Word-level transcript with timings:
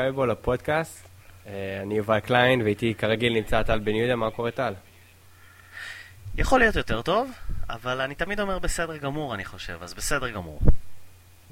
מכבי 0.00 0.12
בו 0.12 0.26
לפודקאסט. 0.26 1.08
אה, 1.46 1.80
אני 1.82 1.96
יובל 1.96 2.20
קליין, 2.20 2.62
ואיתי 2.62 2.94
כרגיל 2.94 3.32
נמצא 3.32 3.62
טל 3.62 3.78
בן 3.78 3.94
יהודה, 3.94 4.16
מה 4.16 4.30
קורה 4.30 4.50
טל? 4.50 4.74
יכול 6.36 6.60
להיות 6.60 6.76
יותר 6.76 7.02
טוב, 7.02 7.30
אבל 7.70 8.00
אני 8.00 8.14
תמיד 8.14 8.40
אומר 8.40 8.58
בסדר 8.58 8.96
גמור, 8.96 9.34
אני 9.34 9.44
חושב, 9.44 9.78
אז 9.82 9.94
בסדר 9.94 10.30
גמור. 10.30 10.60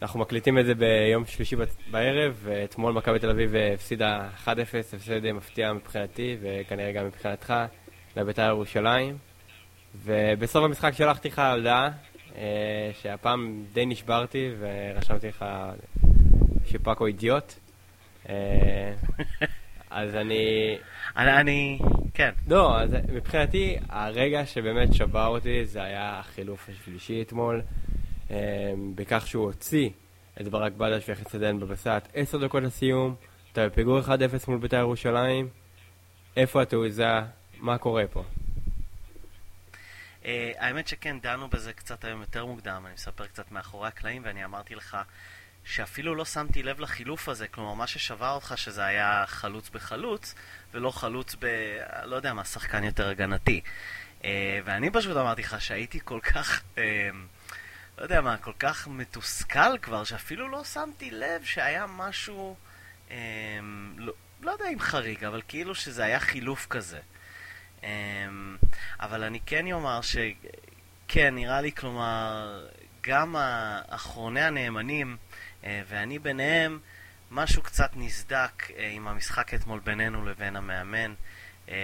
אנחנו 0.03 0.21
מקליטים 0.21 0.59
את 0.59 0.67
זה 0.67 0.75
ביום 0.75 1.27
שלישי 1.27 1.57
בערב, 1.91 2.39
ואתמול 2.43 2.93
מכבי 2.93 3.19
תל 3.19 3.31
אביב 3.31 3.55
הפסידה 3.75 4.29
1-0, 4.45 4.49
הפסד 4.97 5.33
מפתיע 5.33 5.73
מבחינתי, 5.73 6.37
וכנראה 6.41 6.93
גם 6.93 7.07
מבחינתך, 7.07 7.55
לבית"ר 8.17 8.43
ירושלים. 8.43 9.19
ובסוף 10.05 10.65
המשחק 10.65 10.93
שלחתי 10.95 11.29
לך 11.29 11.43
הודעה, 11.55 11.91
אה, 12.37 12.91
שהפעם 13.03 13.65
די 13.73 13.87
נשברתי, 13.87 14.51
ורשמתי 14.59 15.29
לך 15.29 15.45
שפאקו 16.67 17.07
אידיוט. 17.07 17.55
אה, 18.29 18.93
אז 19.91 20.15
אני... 20.15 20.77
אני... 21.17 21.79
כן. 22.15 22.31
לא, 22.49 22.81
אז 22.81 22.97
מבחינתי, 23.13 23.77
הרגע 23.89 24.47
שבאמת 24.47 24.95
שבר 24.95 25.27
אותי 25.27 25.65
זה 25.65 25.83
היה 25.83 26.19
החילוף 26.19 26.69
השלישי 26.69 27.23
אתמול, 27.23 27.63
אה, 28.31 28.37
בכך 28.95 29.27
שהוא 29.27 29.45
הוציא 29.45 29.91
את 30.41 30.49
ברק 30.49 30.73
בדש 30.73 31.11
את 31.11 31.35
דן 31.35 31.61
בבסט. 31.61 32.09
עשר 32.15 32.39
דקות 32.39 32.63
לסיום, 32.63 33.15
אתה 33.53 33.69
בפיגור 33.69 34.01
1-0 34.01 34.11
מול 34.49 34.59
בית"ר 34.59 34.77
ירושלים, 34.77 35.49
איפה 36.37 36.63
התעוזה? 36.63 37.21
מה 37.59 37.79
קורה 37.79 38.05
פה? 38.07 38.25
האמת 40.59 40.89
שכן, 40.89 41.21
דנו 41.21 41.49
בזה 41.49 41.73
קצת 41.73 42.05
היום 42.05 42.21
יותר 42.21 42.47
מוקדם, 42.47 42.83
אני 42.87 42.95
מספר 42.95 43.27
קצת 43.27 43.53
מאחורי 43.53 43.89
הקלעים, 43.89 44.23
ואני 44.25 44.45
אמרתי 44.45 44.75
לך 44.75 44.97
שאפילו 45.69 46.15
לא 46.15 46.25
שמתי 46.25 46.63
לב 46.63 46.81
לחילוף 46.81 47.29
הזה, 47.29 47.49
כלומר, 47.49 47.75
מה 47.75 47.87
ששבר 47.87 48.31
אותך 48.31 48.53
שזה 48.57 48.85
היה 48.85 49.25
חלוץ 49.27 49.69
בחלוץ, 49.69 50.35
ולא 50.75 50.91
חלוץ 50.91 51.37
ב... 51.41 51.47
לא 52.05 52.17
יודע 52.17 52.35
מה, 52.35 52.45
שחקן 52.45 52.85
יותר 52.85 53.09
הגנתי. 53.09 53.61
Uh, 54.21 54.25
ואני 54.65 54.91
פשוט 54.91 55.17
אמרתי 55.17 55.43
לך 55.43 55.61
שהייתי 55.61 55.99
כל 56.05 56.21
כך, 56.21 56.63
uh, 56.75 56.79
לא 57.99 58.03
יודע 58.03 58.21
מה, 58.21 58.37
כל 58.37 58.53
כך 58.59 58.89
מתוסכל 58.89 59.79
כבר, 59.83 60.05
שאפילו 60.05 60.49
לא 60.49 60.65
שמתי 60.65 61.11
לב 61.11 61.45
שהיה 61.45 61.87
משהו, 61.87 62.57
uh, 63.09 63.13
לא, 63.97 64.13
לא 64.41 64.51
יודע 64.51 64.69
אם 64.73 64.81
חריג, 64.81 65.25
אבל 65.25 65.43
כאילו 65.49 65.75
שזה 65.75 66.05
היה 66.05 66.21
חילוף 66.21 66.67
כזה. 66.71 67.01
אבל 69.01 69.23
אני 69.25 69.41
כן 69.47 69.73
אומר 69.73 70.01
שכן, 70.01 71.35
נראה 71.35 71.61
לי, 71.61 71.73
כלומר, 71.73 72.67
גם 73.01 73.37
אחרוני 73.89 74.41
הנאמנים, 74.41 75.17
אה, 75.21 75.28
ואני 75.89 76.19
ביניהם, 76.19 76.79
משהו 77.31 77.63
קצת 77.63 77.91
נסדק 77.97 78.71
אה, 78.77 78.89
עם 78.93 79.09
המשחק 79.09 79.55
אתמול 79.55 79.81
בינינו 79.85 80.27
לבין 80.27 80.57
המאמן, 80.57 81.15
אה, 81.69 81.75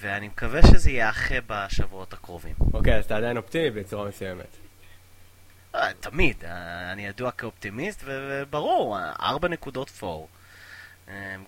ואני 0.00 0.28
מקווה 0.28 0.62
שזה 0.62 0.90
יאחה 0.90 1.34
בשבועות 1.46 2.12
הקרובים. 2.12 2.54
אוקיי, 2.74 2.98
אז 2.98 3.04
אתה 3.04 3.16
עדיין 3.16 3.36
אופטימי 3.36 3.70
בצורה 3.70 4.08
מסוימת. 4.08 4.56
תמיד, 6.00 6.44
אני 6.92 7.06
ידוע 7.06 7.30
כאופטימיסט, 7.30 8.02
וברור, 8.06 8.98
ארבע 9.20 9.48
נקודות 9.48 9.90
פור. 9.90 10.28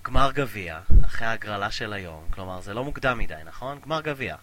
גמר 0.02 0.30
גביע, 0.34 0.78
אחרי 1.06 1.28
ההגרלה 1.28 1.70
של 1.70 1.92
היום, 1.92 2.24
כלומר 2.30 2.60
זה 2.60 2.74
לא 2.74 2.84
מוקדם 2.84 3.18
מדי, 3.18 3.34
נכון? 3.44 3.78
גמר 3.84 4.00
גביע. 4.00 4.36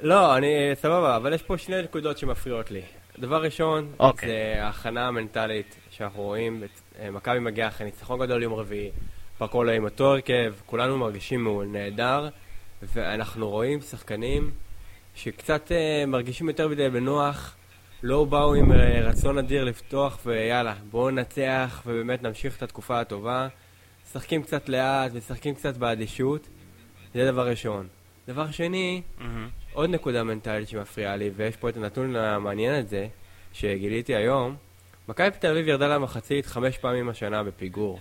לא, 0.00 0.36
אני 0.36 0.70
סבבה, 0.74 1.16
אבל 1.16 1.32
יש 1.32 1.42
פה 1.42 1.58
שני 1.58 1.82
נקודות 1.82 2.18
שמפריעות 2.18 2.70
לי. 2.70 2.82
דבר 3.18 3.42
ראשון, 3.42 3.92
okay. 3.92 4.02
אוקיי. 4.02 4.28
זה 4.28 4.64
ההכנה 4.64 5.08
המנטלית 5.08 5.76
שאנחנו 5.90 6.22
רואים. 6.22 6.62
אה, 6.98 7.10
מכבי 7.10 7.38
מגיע 7.38 7.68
אחרי 7.68 7.86
ניצחון 7.86 8.20
גדול 8.20 8.42
יום 8.42 8.54
רביעי, 8.54 8.90
פקולה 9.38 9.72
עם 9.72 9.84
אותו 9.84 10.12
הרכב, 10.12 10.54
כולנו 10.66 10.98
מרגישים 10.98 11.72
נהדר, 11.72 12.28
ואנחנו 12.82 13.50
רואים 13.50 13.80
שחקנים 13.80 14.50
שקצת 15.14 15.68
uh, 15.68 16.06
מרגישים 16.06 16.48
יותר 16.48 16.68
מדי 16.68 16.88
בנוח, 16.88 17.56
לא 18.02 18.24
באו 18.24 18.54
עם 18.54 18.72
uh, 18.72 18.74
רצון 19.02 19.38
אדיר 19.38 19.64
לפתוח, 19.64 20.18
ויאללה, 20.26 20.74
בואו 20.90 21.10
ננצח 21.10 21.82
ובאמת 21.86 22.22
נמשיך 22.22 22.56
את 22.56 22.62
התקופה 22.62 23.00
הטובה. 23.00 23.48
משחקים 24.04 24.42
קצת 24.42 24.68
לאט, 24.68 25.12
משחקים 25.14 25.54
קצת 25.54 25.76
באדישות, 25.76 26.48
זה 27.14 27.30
דבר 27.32 27.48
ראשון. 27.48 27.86
דבר 28.28 28.50
שני, 28.50 29.02
mm-hmm. 29.18 29.22
עוד 29.72 29.90
נקודה 29.90 30.24
מנטלית 30.24 30.68
שמפריעה 30.68 31.16
לי, 31.16 31.30
ויש 31.36 31.56
פה 31.56 31.68
את 31.68 31.76
הנתון 31.76 32.16
המעניין 32.16 32.74
הזה, 32.74 33.08
שגיליתי 33.52 34.14
היום, 34.14 34.56
מכבי 35.08 35.30
תל 35.38 35.50
אביב 35.50 35.68
ירדה 35.68 35.88
למחצית 35.88 36.46
חמש 36.46 36.78
פעמים 36.78 37.08
השנה 37.08 37.42
בפיגור. 37.42 38.00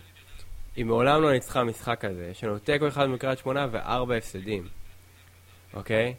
היא 0.76 0.86
מעולם 0.86 1.22
לא 1.22 1.32
ניצחה 1.32 1.64
משחק 1.64 1.98
כזה, 2.00 2.28
יש 2.32 2.44
לנו 2.44 2.60
תיקו 2.60 2.88
אחד 2.88 3.06
מקריית 3.06 3.40
שמונה 3.40 3.68
וארבע 3.72 4.16
הפסדים, 4.16 4.68
אוקיי? 5.74 6.14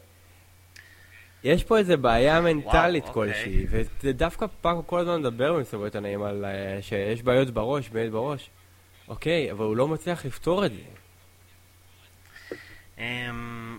יש 1.43 1.63
פה 1.63 1.77
איזה 1.77 1.97
בעיה 1.97 2.41
מנטלית 2.41 3.03
וואו, 3.03 3.15
אוקיי. 3.15 3.33
כלשהי, 3.33 3.65
אוקיי. 3.65 3.83
וזה 3.99 4.13
דווקא 4.13 4.45
פעם 4.61 4.81
כל 4.81 4.99
הזמן 4.99 5.19
מדבר 5.19 5.53
במסורת 5.53 5.95
הנעים 5.95 6.23
על 6.23 6.45
uh, 6.45 6.81
שיש 6.81 7.23
בעיות 7.23 7.49
בראש, 7.49 7.89
בעיות 7.89 8.11
בראש. 8.11 8.49
אוקיי, 9.07 9.51
אבל 9.51 9.65
הוא 9.65 9.77
לא 9.77 9.87
מצליח 9.87 10.25
לפתור 10.25 10.65
את 10.65 10.71
זה. 10.71 10.81
Um, 12.97 13.01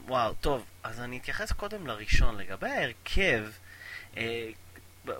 וואו, 0.08 0.34
טוב, 0.34 0.64
אז 0.82 1.00
אני 1.00 1.18
אתייחס 1.18 1.52
קודם 1.52 1.86
לראשון. 1.86 2.36
לגבי 2.36 2.68
ההרכב, 2.68 3.46
uh, 4.14 4.18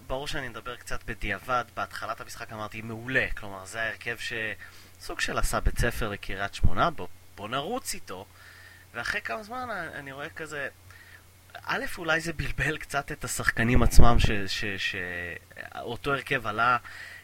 ברור 0.06 0.28
שאני 0.28 0.48
מדבר 0.48 0.76
קצת 0.76 1.04
בדיעבד, 1.04 1.64
בהתחלת 1.76 2.20
המשחק 2.20 2.52
אמרתי 2.52 2.82
מעולה, 2.82 3.26
כלומר 3.36 3.64
זה 3.64 3.82
ההרכב 3.82 4.16
שסוג 4.18 5.20
של 5.20 5.38
עשה 5.38 5.60
בית 5.60 5.78
ספר 5.78 6.08
לקריית 6.08 6.54
שמונה, 6.54 6.90
בוא, 6.90 7.08
בוא 7.36 7.48
נרוץ 7.48 7.94
איתו, 7.94 8.26
ואחרי 8.94 9.20
כמה 9.20 9.42
זמן 9.42 9.68
אני 9.94 10.12
רואה 10.12 10.30
כזה, 10.30 10.68
א', 11.64 11.84
אולי 11.98 12.20
זה 12.20 12.32
בלבל 12.32 12.78
קצת 12.78 13.12
את 13.12 13.24
השחקנים 13.24 13.82
עצמם, 13.82 14.16
שאותו 14.78 16.12
הרכב 16.12 16.46
עלה, 16.46 16.76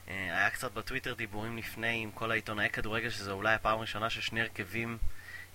אה, 0.08 0.38
היה 0.38 0.50
קצת 0.50 0.72
בטוויטר 0.72 1.14
דיבורים 1.14 1.56
לפני 1.56 2.02
עם 2.02 2.10
כל 2.10 2.30
העיתונאי 2.30 2.70
כדורגל, 2.70 3.10
שזו 3.10 3.32
אולי 3.32 3.54
הפעם 3.54 3.78
הראשונה 3.78 4.10
ששני 4.10 4.40
הרכבים... 4.40 4.98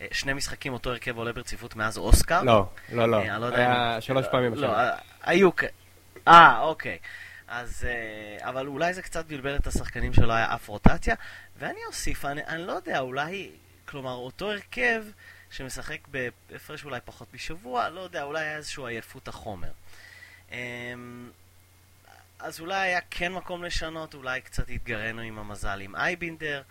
אה, 0.01 0.07
שני 0.11 0.33
משחקים 0.33 0.73
אותו 0.73 0.89
הרכב 0.89 1.17
עולה 1.17 1.33
ברציפות 1.33 1.75
מאז 1.75 1.97
אוסקר? 1.97 2.43
לא, 2.43 2.65
לא, 2.91 3.09
לא. 3.09 3.37
לא 3.37 3.55
היה 3.55 4.01
שלוש 4.01 4.25
פעמים 4.31 4.53
לא, 4.53 4.71
היו 5.23 5.55
כ... 5.55 5.63
אה, 6.27 6.59
אוקיי. 6.59 6.97
אז, 7.47 7.87
אבל 8.39 8.67
אולי 8.67 8.93
זה 8.93 9.01
קצת 9.01 9.25
בלבל 9.25 9.55
את 9.55 9.67
השחקנים 9.67 10.13
שלא 10.13 10.33
היה 10.33 10.55
אף 10.55 10.67
רוטציה. 10.67 11.15
ואני 11.57 11.79
אוסיף, 11.87 12.25
אני, 12.25 12.41
אני 12.47 12.67
לא 12.67 12.71
יודע, 12.71 12.99
אולי, 12.99 13.49
כלומר, 13.85 14.13
אותו 14.13 14.51
הרכב 14.51 15.03
שמשחק 15.51 16.07
בהפרש 16.07 16.85
אולי 16.85 16.99
פחות 17.05 17.33
משבוע, 17.33 17.89
לא 17.89 17.99
יודע, 17.99 18.23
אולי 18.23 18.41
היה 18.41 18.57
איזושהי 18.57 18.83
עייפות 18.87 19.27
החומר. 19.27 19.71
אמ, 20.51 21.29
אז 22.39 22.59
אולי 22.59 22.75
היה 22.75 22.99
כן 23.09 23.33
מקום 23.33 23.63
לשנות, 23.63 24.13
אולי 24.13 24.41
קצת 24.41 24.69
התגרנו 24.69 25.21
עם 25.21 25.39
המזל 25.39 25.81
עם 25.81 25.95
אייבינדר. 25.95 26.61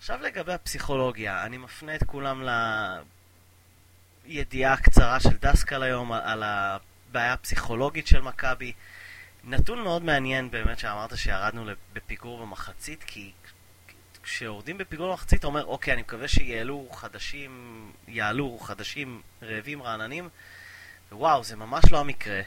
עכשיו 0.00 0.22
לגבי 0.22 0.52
הפסיכולוגיה, 0.52 1.46
אני 1.46 1.58
מפנה 1.58 1.94
את 1.94 2.04
כולם 2.04 2.42
לידיעה 4.26 4.72
הקצרה 4.72 5.20
של 5.20 5.36
דסקל 5.40 5.82
היום 5.82 6.12
על 6.12 6.42
הבעיה 6.42 7.32
הפסיכולוגית 7.32 8.06
של 8.06 8.20
מכבי. 8.20 8.72
נתון 9.44 9.82
מאוד 9.82 10.02
מעניין 10.02 10.50
באמת 10.50 10.78
שאמרת 10.78 11.16
שירדנו 11.16 11.64
בפיגור 11.92 12.40
במחצית, 12.40 13.04
כי 13.04 13.32
כשיורדים 14.22 14.78
בפיגור 14.78 15.10
במחצית 15.10 15.38
אתה 15.38 15.46
אומר, 15.46 15.64
אוקיי, 15.64 15.94
אני 15.94 16.02
מקווה 16.02 16.28
שיעלו 16.28 16.88
חדשים, 16.92 17.92
יעלו 18.08 18.58
חדשים 18.58 19.22
רעבים 19.42 19.82
רעננים, 19.82 20.28
ווואו, 21.12 21.44
זה 21.44 21.56
ממש 21.56 21.84
לא 21.92 22.00
המקרה. 22.00 22.40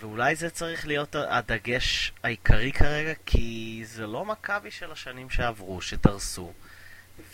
ואולי 0.00 0.36
זה 0.36 0.50
צריך 0.50 0.86
להיות 0.86 1.14
הדגש 1.14 2.12
העיקרי 2.22 2.72
כרגע, 2.72 3.12
כי 3.26 3.82
זה 3.86 4.06
לא 4.06 4.24
מכבי 4.24 4.70
של 4.70 4.92
השנים 4.92 5.30
שעברו, 5.30 5.80
שדרסו. 5.80 6.52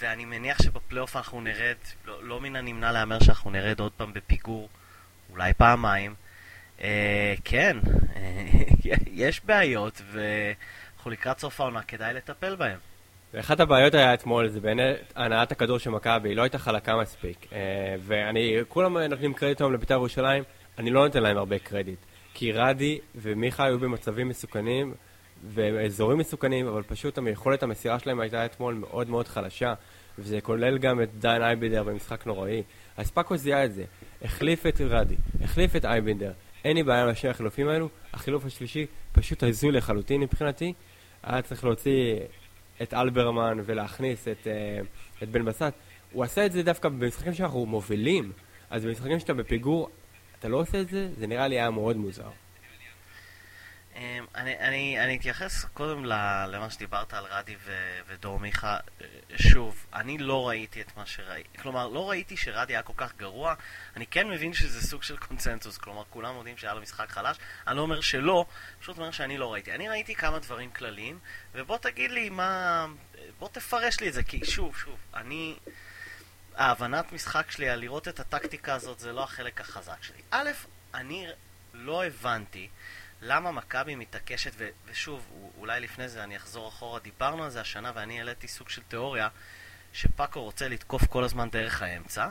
ואני 0.01 0.25
מניח 0.25 0.63
שבפלייאוף 0.63 1.17
אנחנו 1.17 1.41
נרד, 1.41 1.77
לא, 2.07 2.25
לא 2.25 2.41
מן 2.41 2.57
הנמנע 2.57 2.93
להמר 2.93 3.19
שאנחנו 3.19 3.51
נרד 3.51 3.81
עוד 3.81 3.93
פעם 3.93 4.13
בפיגור, 4.13 4.69
אולי 5.31 5.55
פעמיים. 5.55 6.15
אה, 6.81 7.35
כן, 7.45 7.77
אה, 8.17 8.47
יש 9.13 9.45
בעיות, 9.45 10.03
ואנחנו 10.13 11.11
לקראת 11.11 11.39
סוף 11.39 11.61
העונה, 11.61 11.83
כדאי 11.83 12.15
לטפל 12.15 12.57
בהן. 12.57 12.79
ואחת 13.35 13.61
הבעיות 13.61 13.95
היה 13.95 14.15
אתמול, 14.15 14.49
זה 14.49 14.61
באמת 14.61 15.13
הנעת 15.17 15.53
הכדור 15.53 15.79
של 15.79 15.91
מכבי, 15.91 16.29
היא 16.29 16.37
לא 16.37 16.43
הייתה 16.43 16.59
חלקה 16.59 16.97
מספיק. 16.97 17.47
אה, 17.53 17.97
ואני, 18.01 18.57
כולם 18.69 18.99
נותנים 18.99 19.35
קרדיט 19.35 19.61
היום 19.61 19.73
לבית"ר 19.73 19.95
ירושלים, 19.95 20.45
אני 20.79 20.91
לא 20.91 21.05
נותן 21.05 21.23
להם 21.23 21.37
הרבה 21.37 21.59
קרדיט. 21.59 21.99
כי 22.35 22.53
רדי 22.53 22.99
ומיכה 23.15 23.65
היו 23.65 23.79
במצבים 23.79 24.29
מסוכנים 24.29 24.95
ואזורים 25.55 26.19
מסוכנים, 26.19 26.67
אבל 26.67 26.83
פשוט 26.83 27.19
היכולת 27.19 27.63
המסירה 27.63 27.99
שלהם 27.99 28.21
הייתה 28.21 28.45
אתמול 28.45 28.75
מאוד 28.75 29.11
מאוד 29.11 29.29
חלשה, 29.29 29.75
וזה 30.19 30.41
כולל 30.41 30.79
גם 30.79 31.03
את 31.03 31.09
דן 31.19 31.43
אייבינדר 31.43 31.83
במשחק 31.83 32.27
נוראי. 32.27 32.63
אז 32.97 33.11
פאקו 33.11 33.37
זיהה 33.37 33.65
את 33.65 33.75
זה, 33.75 33.85
החליף 34.23 34.67
את 34.67 34.81
רדי, 34.81 35.17
החליף 35.41 35.77
את 35.77 35.85
אייבינדר. 35.85 36.33
אין 36.65 36.77
לי 36.77 36.83
בעיה 36.83 37.03
עם 37.03 37.09
השני 37.09 37.31
החילופים 37.31 37.69
האלו, 37.69 37.89
החילוף 38.13 38.45
השלישי 38.45 38.87
פשוט 39.13 39.43
הזוי 39.43 39.73
לחלוטין 39.73 40.21
מבחינתי. 40.21 40.73
היה 41.23 41.43
צריך 41.43 41.65
להוציא 41.65 42.17
את 42.83 42.95
אלברמן 42.95 43.59
ולהכניס 43.65 44.29
את, 44.29 44.47
את 45.23 45.29
בן 45.29 45.45
בסט, 45.45 45.73
הוא 46.13 46.25
עשה 46.25 46.47
את 46.47 46.53
זה 46.53 46.63
דווקא 46.63 46.89
במשחקים 46.89 47.35
שאנחנו 47.35 47.67
מובילים. 47.67 48.33
אז 48.71 48.85
במשחקים 48.85 49.19
שאתה 49.21 49.35
בפיגור, 49.35 49.89
אתה 50.39 50.49
לא 50.49 50.57
עושה 50.57 50.81
את 50.81 50.89
זה? 50.89 51.09
זה 51.19 51.27
נראה 51.27 51.49
לי 51.49 51.61
היה 51.61 51.71
מאוד 51.71 51.97
מוזר. 51.97 52.29
אמ, 53.97 54.27
אני, 54.35 54.59
אני, 54.59 55.05
אני 55.05 55.17
אתייחס 55.17 55.65
קודם 55.65 56.05
למה 56.49 56.71
שדיברת 56.71 57.15
על 57.15 57.25
רדי 57.25 57.57
ו, 57.65 57.99
ודור 58.07 58.39
מיכה. 58.41 58.79
שוב, 59.37 59.87
אני 59.95 60.19
לא 60.19 60.49
ראיתי 60.49 60.81
את 60.81 60.97
מה 60.97 61.07
שראיתי. 61.07 61.59
כלומר, 61.59 61.89
לא 61.89 62.11
ראיתי 62.11 62.37
שרדי 62.37 62.73
היה 62.73 62.83
כל 62.83 62.93
כך 62.97 63.17
גרוע. 63.17 63.55
אני 63.97 64.07
כן 64.07 64.29
מבין 64.29 64.55
שזה 64.55 64.87
סוג 64.87 65.03
של 65.03 65.17
קונצנזוס. 65.17 65.79
כלומר, 65.79 66.03
כולם 66.11 66.37
יודעים 66.37 66.57
שהיה 66.57 66.75
לו 66.75 66.81
משחק 66.81 67.11
חלש. 67.11 67.37
אני 67.67 67.77
לא 67.77 67.83
אומר 67.83 68.01
שלא, 68.01 68.47
פשוט 68.81 68.99
אומר 68.99 69.11
שאני 69.11 69.39
לא 69.39 69.53
ראיתי. 69.53 69.73
אני 69.73 69.89
ראיתי 69.89 70.15
כמה 70.15 70.39
דברים 70.39 70.71
כלליים, 70.71 71.19
ובוא 71.55 71.79
תגיד 71.79 72.11
לי 72.11 72.31
מה... 72.31 72.87
בוא 73.39 73.49
תפרש 73.49 74.01
לי 74.01 74.09
את 74.09 74.15
זה, 74.15 74.23
כי 74.23 74.45
שוב, 74.45 74.77
שוב, 74.77 74.99
אני... 75.15 75.57
ההבנת 76.57 77.13
משחק 77.13 77.51
שלי 77.51 77.77
לראות 77.77 78.09
את 78.09 78.21
הטקטיקה 78.21 78.75
הזאת 78.75 78.99
זה 78.99 79.13
לא 79.13 79.25
החלק 79.25 79.61
החזק 79.61 80.03
שלי. 80.03 80.23
א', 80.31 80.51
אני 80.95 81.27
לא 81.75 82.05
הבנתי 82.05 82.69
למה 83.21 83.53
מכבי 83.53 83.95
מתעקשת, 83.95 84.53
ו- 84.57 84.69
ושוב, 84.87 85.51
אולי 85.59 85.81
לפני 85.81 86.09
זה 86.09 86.25
אני 86.25 86.37
אחזור 86.37 86.69
אחורה, 86.69 87.01
דיברנו 87.01 87.45
על 87.45 87.51
זה 87.51 87.61
השנה 87.61 87.93
ואני 87.95 88.19
העליתי 88.19 88.49
סוג 88.49 88.69
של 88.69 88.83
תיאוריה 88.89 89.29
שפאקו 89.93 90.43
רוצה 90.43 90.69
לתקוף 90.69 91.07
כל 91.07 91.25
הזמן 91.25 91.51
דרך 91.51 91.83
האמצע, 91.83 92.29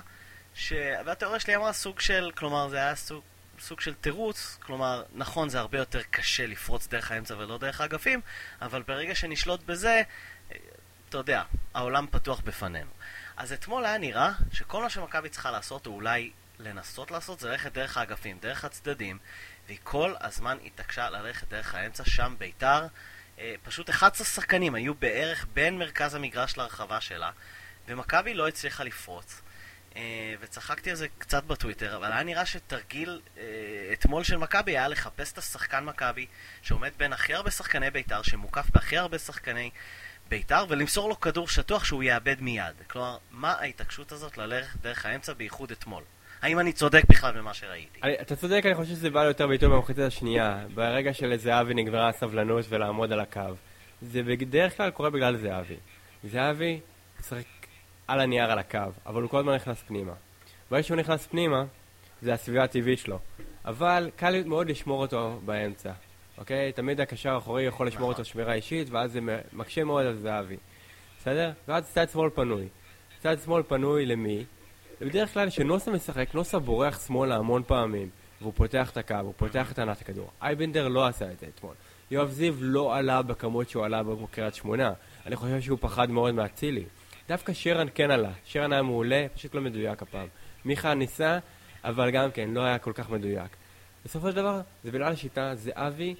ש... 0.55 0.73
והתיאוריה 1.05 1.39
שלי 1.39 1.55
אמרה 1.55 1.73
סוג 1.73 1.99
של, 1.99 2.31
כלומר 2.35 2.69
זה 2.69 2.77
היה 2.77 2.95
סוג, 2.95 3.23
סוג 3.59 3.81
של 3.81 3.93
תירוץ, 3.93 4.57
כלומר, 4.61 5.03
נכון 5.13 5.49
זה 5.49 5.59
הרבה 5.59 5.77
יותר 5.77 6.01
קשה 6.01 6.47
לפרוץ 6.47 6.87
דרך 6.87 7.11
האמצע 7.11 7.35
ולא 7.37 7.57
דרך 7.57 7.81
האגפים, 7.81 8.21
אבל 8.61 8.81
ברגע 8.81 9.15
שנשלוט 9.15 9.63
בזה, 9.63 10.03
אתה 11.09 11.17
יודע, 11.17 11.43
העולם 11.73 12.07
פתוח 12.11 12.39
בפנינו. 12.39 12.89
אז 13.37 13.53
אתמול 13.53 13.85
היה 13.85 13.97
נראה 13.97 14.31
שכל 14.53 14.81
מה 14.81 14.89
שמכבי 14.89 15.29
צריכה 15.29 15.51
לעשות, 15.51 15.87
או 15.87 15.91
אולי 15.91 16.31
לנסות 16.59 17.11
לעשות, 17.11 17.39
זה 17.39 17.49
ללכת 17.49 17.73
דרך 17.73 17.97
האגפים, 17.97 18.37
דרך 18.41 18.65
הצדדים, 18.65 19.17
והיא 19.67 19.79
כל 19.83 20.13
הזמן 20.19 20.57
התעקשה 20.65 21.09
ללכת 21.09 21.49
דרך 21.49 21.75
האמצע, 21.75 22.03
שם 22.05 22.35
ביתר. 22.37 22.87
אה, 23.39 23.55
פשוט 23.63 23.89
11 23.89 24.27
שחקנים 24.27 24.75
היו 24.75 24.93
בערך 24.95 25.45
בין 25.53 25.77
מרכז 25.77 26.15
המגרש 26.15 26.57
להרחבה 26.57 27.01
שלה, 27.01 27.31
ומכבי 27.87 28.33
לא 28.33 28.47
הצליחה 28.47 28.83
לפרוץ. 28.83 29.41
אה, 29.95 30.35
וצחקתי 30.39 30.89
על 30.89 30.95
זה 30.95 31.07
קצת 31.17 31.43
בטוויטר, 31.43 31.95
אבל 31.95 32.11
היה 32.11 32.23
נראה 32.23 32.45
שתרגיל 32.45 33.21
אה, 33.37 33.43
אתמול 33.93 34.23
של 34.23 34.37
מכבי 34.37 34.71
היה 34.71 34.87
לחפש 34.87 35.31
את 35.31 35.37
השחקן 35.37 35.83
מכבי 35.83 36.27
שעומד 36.61 36.91
בין 36.97 37.13
הכי 37.13 37.33
הרבה 37.33 37.51
שחקני 37.51 37.91
בית"ר, 37.91 38.21
שמוקף 38.21 38.69
בהכי 38.73 38.97
הרבה 38.97 39.19
שחקני 39.19 39.69
בית"ר, 40.29 40.65
ולמסור 40.69 41.09
לו 41.09 41.19
כדור 41.19 41.47
שטוח 41.47 41.83
שהוא 41.83 42.03
יאבד 42.03 42.41
מיד. 42.41 42.75
כלומר, 42.87 43.17
מה 43.31 43.51
ההתעקשות 43.51 44.11
הזאת 44.11 44.37
ללכת 44.37 44.79
דרך 44.81 45.05
האמצע 45.05 45.33
בייחוד 45.33 45.71
אתמול? 45.71 46.03
האם 46.45 46.59
אני 46.59 46.73
צודק 46.73 47.03
בכלל 47.09 47.37
במה 47.37 47.53
שראיתי? 47.53 47.99
אני, 48.03 48.13
אתה 48.21 48.35
צודק, 48.35 48.61
אני 48.65 48.75
חושב 48.75 48.89
שזה 48.89 49.09
בא 49.09 49.23
יותר 49.23 49.47
ביטוי 49.47 49.69
במחצית 49.69 49.99
השנייה. 49.99 50.65
ברגע 50.73 51.13
שלזהבי 51.13 51.73
נגמרה 51.73 52.09
הסבלנות 52.09 52.65
ולעמוד 52.69 53.11
על 53.11 53.19
הקו. 53.19 53.41
זה 54.01 54.23
בדרך 54.23 54.77
כלל 54.77 54.89
קורה 54.89 55.09
בגלל 55.09 55.37
זהבי. 55.37 55.75
זהבי 56.23 56.79
משחק 57.19 57.43
על 58.07 58.19
הנייר 58.19 58.51
על 58.51 58.59
הקו, 58.59 58.79
אבל 59.05 59.21
הוא 59.21 59.29
כל 59.29 59.39
הזמן 59.39 59.55
נכנס 59.55 59.83
פנימה. 59.87 60.13
ברגע 60.71 60.83
שהוא 60.83 60.97
נכנס 60.97 61.27
פנימה, 61.27 61.65
זה 62.21 62.33
הסביבה 62.33 62.63
הטבעית 62.63 62.99
שלו. 62.99 63.19
אבל 63.65 64.09
קל 64.15 64.43
מאוד 64.45 64.69
לשמור 64.69 65.01
אותו 65.01 65.39
באמצע. 65.45 65.91
אוקיי? 66.37 66.71
תמיד 66.71 67.01
הקשר 67.01 67.33
האחורי 67.33 67.63
יכול 67.63 67.87
לשמור 67.87 68.09
אותו 68.09 68.25
שמירה 68.25 68.53
אישית, 68.53 68.89
ואז 68.89 69.11
זה 69.11 69.19
מקשה 69.53 69.83
מאוד 69.83 70.05
על 70.05 70.15
זהבי. 70.15 70.57
בסדר? 71.19 71.51
ואז 71.67 71.91
צד 71.93 72.09
שמאל 72.09 72.29
פנוי. 72.29 72.67
צד 73.19 73.37
שמאל 73.45 73.63
פנוי 73.63 74.05
למי? 74.05 74.45
בדרך 75.01 75.33
כלל 75.33 75.49
כשנוסה 75.49 75.91
משחק, 75.91 76.27
נוסה 76.33 76.59
בורח 76.59 77.07
שמאלה 77.07 77.35
המון 77.35 77.63
פעמים, 77.67 78.09
והוא 78.41 78.53
פותח 78.55 78.89
את 78.89 78.97
הקו, 78.97 79.15
הוא 79.21 79.33
פותח 79.37 79.71
את 79.71 79.79
ענת 79.79 80.01
הכדור. 80.01 80.31
אייבנדר 80.41 80.87
לא 80.87 81.07
עשה 81.07 81.31
את 81.31 81.39
זה 81.39 81.45
אתמול. 81.55 81.73
יואב 82.11 82.29
זיו 82.29 82.53
לא 82.59 82.95
עלה 82.95 83.21
בכמות 83.21 83.69
שהוא 83.69 83.85
עלה 83.85 84.03
בקריית 84.03 84.55
שמונה. 84.55 84.93
אני 85.25 85.35
חושב 85.35 85.61
שהוא 85.61 85.77
פחד 85.81 86.09
מאוד 86.09 86.33
מאצילי. 86.33 86.83
דווקא 87.29 87.53
שרן 87.53 87.87
כן 87.95 88.11
עלה. 88.11 88.31
שרן 88.45 88.73
היה 88.73 88.81
מעולה, 88.81 89.25
פשוט 89.33 89.55
לא 89.55 89.61
מדויק 89.61 90.01
הפעם. 90.01 90.27
מיכה 90.65 90.93
ניסה, 90.93 91.39
אבל 91.83 92.11
גם 92.11 92.31
כן, 92.31 92.49
לא 92.49 92.61
היה 92.61 92.77
כל 92.77 92.91
כך 92.95 93.09
מדויק. 93.09 93.55
בסופו 94.05 94.29
של 94.29 94.35
דבר, 94.35 94.61
זה 94.83 94.91
בגלל 94.91 95.11
השיטה, 95.11 95.55
זה 95.55 95.71
אבי, 95.73 96.15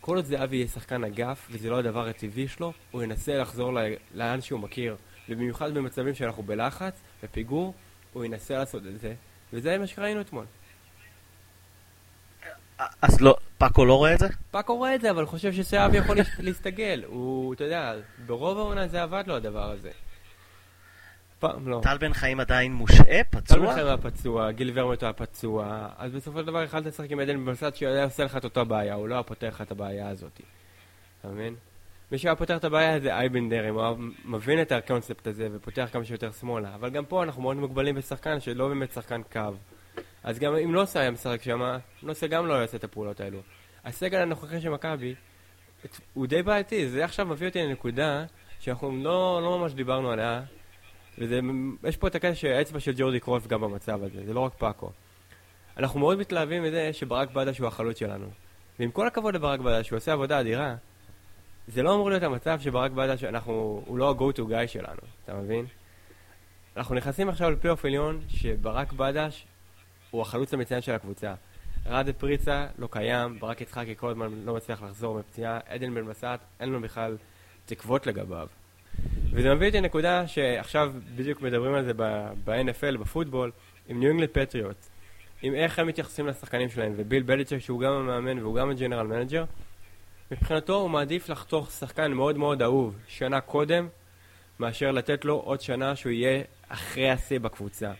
כל 0.00 0.16
עוד 0.16 0.24
זה 0.24 0.44
אבי 0.44 0.56
יהיה 0.56 0.68
שחקן 0.68 1.04
אגף, 1.04 1.48
וזה 1.50 1.70
לא 1.70 1.78
הדבר 1.78 2.08
הטבעי 2.08 2.48
שלו, 2.48 2.72
הוא 2.90 3.02
ינסה 3.02 3.38
לחזור 3.38 3.72
לאן 4.14 4.40
שהוא 4.40 4.60
מכיר. 4.60 4.96
ובמיוחד 5.28 5.74
במצבים 5.74 6.14
שאנחנו 6.14 6.42
בלחץ, 6.42 7.00
בפיגור, 7.22 7.74
הוא 8.12 8.24
ינסה 8.24 8.58
לעשות 8.58 8.82
את 8.86 9.00
זה, 9.00 9.14
וזה 9.52 9.78
מה 9.78 9.86
שראינו 9.86 10.20
אתמול. 10.20 10.44
אז 13.02 13.20
לא, 13.20 13.36
פאקו 13.58 13.84
לא 13.84 13.94
רואה 13.94 14.14
את 14.14 14.18
זה? 14.18 14.26
פאקו 14.50 14.76
רואה 14.76 14.94
את 14.94 15.00
זה, 15.00 15.10
אבל 15.10 15.26
חושב 15.26 15.52
שסאבי 15.52 15.96
יכול 15.96 16.16
להסתגל. 16.38 17.04
הוא, 17.06 17.54
אתה 17.54 17.64
יודע, 17.64 17.94
ברוב 18.26 18.58
העונה 18.58 18.88
זה 18.88 19.02
עבד 19.02 19.24
לו 19.26 19.36
הדבר 19.36 19.70
הזה. 19.70 19.90
פעם 21.38 21.68
לא. 21.68 21.80
טל 21.82 21.98
בן 21.98 22.12
חיים 22.12 22.40
עדיין 22.40 22.72
מושעה? 22.72 23.24
פצוע? 23.30 23.56
טל 23.56 23.66
בן 23.66 23.74
חיים 23.74 23.86
היה 23.86 23.96
פצוע, 23.96 24.50
גיל 24.50 24.70
ורמוט 24.74 25.02
היה 25.02 25.12
פצוע, 25.12 25.88
אז 25.98 26.12
בסופו 26.12 26.40
של 26.40 26.46
דבר 26.46 26.62
יכלת 26.62 26.86
לשחק 26.86 27.10
עם 27.10 27.20
עדן 27.20 27.46
במסד 27.46 27.74
שיודע 27.74 28.04
עושה 28.04 28.24
לך 28.24 28.36
את 28.36 28.44
אותה 28.44 28.64
בעיה, 28.64 28.94
הוא 28.94 29.08
לא 29.08 29.14
היה 29.14 29.22
פותר 29.22 29.48
לך 29.48 29.60
את 29.60 29.70
הבעיה 29.70 30.08
הזאת. 30.08 30.40
אתה 31.20 31.28
מבין? 31.28 31.54
מי 32.12 32.18
שהיה 32.18 32.36
פותר 32.36 32.56
את 32.56 32.64
הבעיה 32.64 33.00
זה 33.00 33.14
אייבנדר, 33.14 33.68
אם 33.68 33.74
הוא 33.74 33.96
מבין 34.24 34.62
את 34.62 34.72
הקונספט 34.72 35.26
הזה 35.26 35.48
ופותח 35.52 35.88
כמה 35.92 36.04
שיותר 36.04 36.32
שמאלה. 36.32 36.74
אבל 36.74 36.90
גם 36.90 37.04
פה 37.04 37.22
אנחנו 37.22 37.42
מאוד 37.42 37.56
מוגבלים 37.56 37.94
בשחקן 37.94 38.40
שלא 38.40 38.68
באמת 38.68 38.92
שחקן 38.92 39.22
קו. 39.32 39.40
אז 40.22 40.38
גם 40.38 40.56
אם 40.56 40.74
לא 40.74 40.82
עושה 40.82 41.00
היה 41.00 41.10
משחק 41.10 41.42
שם, 41.42 41.78
נוסה 42.02 42.26
גם 42.26 42.46
לא 42.46 42.54
יעשה 42.54 42.76
את 42.76 42.84
הפעולות 42.84 43.20
האלו. 43.20 43.40
הסגל 43.84 44.22
הנוכחי 44.22 44.60
של 44.60 44.70
מכבי 44.70 45.14
הוא 46.14 46.26
די 46.26 46.42
בעייתי, 46.42 46.88
זה 46.88 47.04
עכשיו 47.04 47.26
מביא 47.26 47.48
אותי 47.48 47.62
לנקודה 47.62 48.24
שאנחנו 48.60 48.96
לא, 49.02 49.40
לא 49.42 49.58
ממש 49.58 49.72
דיברנו 49.72 50.10
עליה, 50.10 50.42
ויש 51.18 51.96
פה 51.96 52.06
את 52.06 52.14
הקטע 52.14 52.34
שהאצבע 52.34 52.80
של 52.80 52.92
ג'ורדי 52.96 53.20
קרוף 53.20 53.46
גם 53.46 53.60
במצב 53.60 54.02
הזה, 54.02 54.26
זה 54.26 54.34
לא 54.34 54.40
רק 54.40 54.52
פאקו. 54.58 54.90
אנחנו 55.76 56.00
מאוד 56.00 56.18
מתלהבים 56.18 56.62
מזה 56.62 56.92
שברק 56.92 57.30
בדש 57.30 57.58
הוא 57.58 57.68
החלוץ 57.68 57.98
שלנו. 57.98 58.26
ועם 58.78 58.90
כל 58.90 59.06
הכבוד 59.06 59.34
לברק 59.34 59.60
בדש, 59.60 59.86
שהוא 59.86 59.96
עושה 59.96 60.12
עבודה 60.12 60.40
אדירה, 60.40 60.74
זה 61.70 61.82
לא 61.82 61.94
אמור 61.94 62.10
להיות 62.10 62.22
המצב 62.22 62.60
שברק 62.60 62.90
בדש, 62.90 63.24
אנחנו, 63.24 63.82
הוא 63.86 63.98
לא 63.98 64.10
ה-go 64.10 64.36
to 64.36 64.40
guy 64.40 64.66
שלנו, 64.66 65.00
אתה 65.24 65.34
מבין? 65.34 65.66
אנחנו 66.76 66.94
נכנסים 66.94 67.28
עכשיו 67.28 67.50
לפלייאוף 67.50 67.84
עליון 67.84 68.20
שברק 68.28 68.92
בדש 68.92 69.46
הוא 70.10 70.22
החלוץ 70.22 70.54
המצוין 70.54 70.80
של 70.80 70.92
הקבוצה. 70.92 71.34
רדה 71.86 72.12
פריצה 72.12 72.66
לא 72.78 72.88
קיים, 72.90 73.40
ברק 73.40 73.60
יצחקי 73.60 73.96
כל 73.96 74.10
הזמן 74.10 74.28
לא 74.44 74.54
מצליח 74.54 74.82
לחזור 74.82 75.18
מפציעה, 75.18 75.58
עדן 75.68 75.94
בן 75.94 76.06
בסט 76.06 76.26
אין 76.60 76.68
לו 76.68 76.80
בכלל 76.80 77.16
תקוות 77.66 78.06
לגביו. 78.06 78.48
וזה 79.30 79.54
מביא 79.54 79.66
אותי 79.66 79.80
לנקודה 79.80 80.26
שעכשיו 80.26 80.92
בדיוק 81.16 81.42
מדברים 81.42 81.74
על 81.74 81.84
זה 81.84 81.92
ב-NFL, 82.44 82.96
בפוטבול, 83.00 83.50
עם 83.88 84.00
ניו 84.00 84.08
אינגלנד 84.08 84.28
פטריוטס. 84.32 84.86
עם 85.42 85.54
איך 85.54 85.78
הם 85.78 85.86
מתייחסים 85.86 86.26
לשחקנים 86.26 86.68
שלהם, 86.68 86.92
וביל 86.96 87.22
בליצ'ק 87.22 87.58
שהוא 87.58 87.80
גם 87.80 87.92
המאמן 87.92 88.38
והוא 88.38 88.56
גם 88.56 88.70
ה 88.70 88.75
general 88.75 89.06
manager, 89.06 89.44
מבחינתו 90.30 90.74
הוא 90.74 90.90
מעדיף 90.90 91.28
לחתוך 91.28 91.70
שחקן 91.70 92.12
מאוד 92.12 92.36
מאוד 92.36 92.62
אהוב 92.62 92.96
שנה 93.08 93.40
קודם, 93.40 93.88
מאשר 94.60 94.90
לתת 94.90 95.24
לו 95.24 95.34
עוד 95.34 95.60
שנה 95.60 95.96
שהוא 95.96 96.12
יהיה 96.12 96.42
אחרי 96.68 97.10
השיא 97.10 97.38
בקבוצה. 97.40 97.92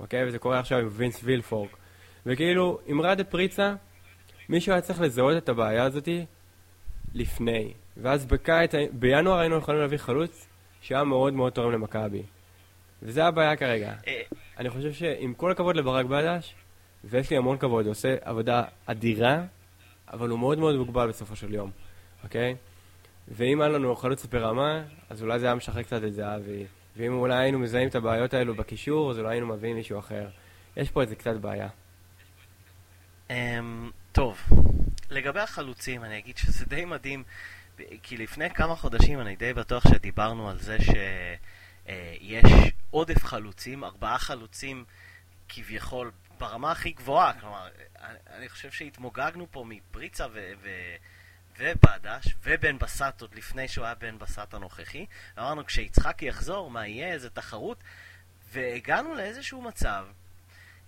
אוקיי? 0.00 0.28
וזה 0.28 0.38
קורה 0.38 0.58
עכשיו 0.58 0.78
עם 0.78 0.88
וינס 0.90 1.20
וילפורק. 1.24 1.76
וכאילו, 2.26 2.78
עם 2.86 3.00
רדה 3.00 3.24
פריצה, 3.24 3.74
מישהו 4.48 4.72
היה 4.72 4.80
צריך 4.80 5.00
לזהות 5.00 5.36
את 5.36 5.48
הבעיה 5.48 5.84
הזאתי 5.84 6.24
לפני. 7.14 7.72
ואז 7.96 8.26
בקיץ, 8.26 8.70
בינואר 8.92 9.38
היינו 9.38 9.56
יכולים 9.56 9.80
להביא 9.80 9.98
חלוץ 9.98 10.46
שהיה 10.80 11.04
מאוד 11.04 11.32
מאוד 11.32 11.52
תורם 11.52 11.72
למכבי. 11.72 12.22
וזה 13.02 13.24
הבעיה 13.24 13.56
כרגע. 13.56 13.94
אה. 14.06 14.22
אני 14.58 14.70
חושב 14.70 14.92
שעם 14.92 15.34
כל 15.34 15.50
הכבוד 15.50 15.76
לברק 15.76 16.06
בדש, 16.06 16.54
ויש 17.04 17.30
לי 17.30 17.36
המון 17.36 17.58
כבוד, 17.58 17.84
הוא 17.84 17.90
עושה 17.90 18.16
עבודה 18.20 18.62
אדירה, 18.86 19.42
אבל 20.12 20.28
הוא 20.28 20.38
מאוד 20.38 20.58
מאוד 20.58 20.76
מוגבל 20.76 21.08
בסופו 21.08 21.36
של 21.36 21.54
יום, 21.54 21.70
אוקיי? 22.24 22.56
ואם 23.28 23.60
היה 23.60 23.70
לנו 23.70 23.96
חלוץ 23.96 24.26
ברמה, 24.26 24.82
אז 25.10 25.22
אולי 25.22 25.38
זה 25.38 25.46
היה 25.46 25.54
משחרר 25.54 25.82
קצת 25.82 26.04
את 26.04 26.14
זהבי. 26.14 26.66
ואם 26.96 27.12
אולי 27.12 27.34
היינו 27.34 27.58
מזהים 27.58 27.88
את 27.88 27.94
הבעיות 27.94 28.34
האלו 28.34 28.54
בקישור, 28.54 29.10
אז 29.10 29.18
אולי 29.18 29.34
היינו 29.34 29.46
מביאים 29.46 29.76
מישהו 29.76 29.98
אחר. 29.98 30.28
יש 30.76 30.90
פה 30.90 31.02
איזה 31.02 31.16
קצת 31.16 31.36
בעיה. 31.36 31.68
Um, 33.28 33.32
טוב, 34.12 34.38
לגבי 35.10 35.40
החלוצים, 35.40 36.04
אני 36.04 36.18
אגיד 36.18 36.36
שזה 36.36 36.64
די 36.66 36.84
מדהים, 36.84 37.22
כי 38.02 38.16
לפני 38.16 38.50
כמה 38.50 38.76
חודשים 38.76 39.20
אני 39.20 39.36
די 39.36 39.54
בטוח 39.54 39.88
שדיברנו 39.88 40.50
על 40.50 40.58
זה 40.58 40.76
שיש 40.80 42.44
uh, 42.44 42.70
עודף 42.90 43.24
חלוצים, 43.24 43.84
ארבעה 43.84 44.18
חלוצים 44.18 44.84
כביכול 45.48 46.10
ברמה 46.38 46.70
הכי 46.72 46.90
גבוהה, 46.90 47.40
כלומר, 47.40 47.68
אני 48.26 48.48
חושב 48.48 48.70
שהתמוגגנו 48.70 49.46
פה 49.50 49.64
מפריצה 49.68 50.26
ו... 50.32 50.52
ו- 50.62 50.96
ובדש, 51.58 52.26
ובן 52.42 52.78
בסט 52.78 53.20
עוד 53.20 53.34
לפני 53.34 53.68
שהוא 53.68 53.84
היה 53.84 53.94
בן 53.94 54.18
בסט 54.18 54.54
הנוכחי. 54.54 55.06
אמרנו, 55.38 55.66
כשיצחקי 55.66 56.26
יחזור, 56.26 56.70
מה 56.70 56.86
יהיה, 56.86 57.12
איזה 57.12 57.30
תחרות, 57.30 57.78
והגענו 58.52 59.14
לאיזשהו 59.14 59.62
מצב. 59.62 60.06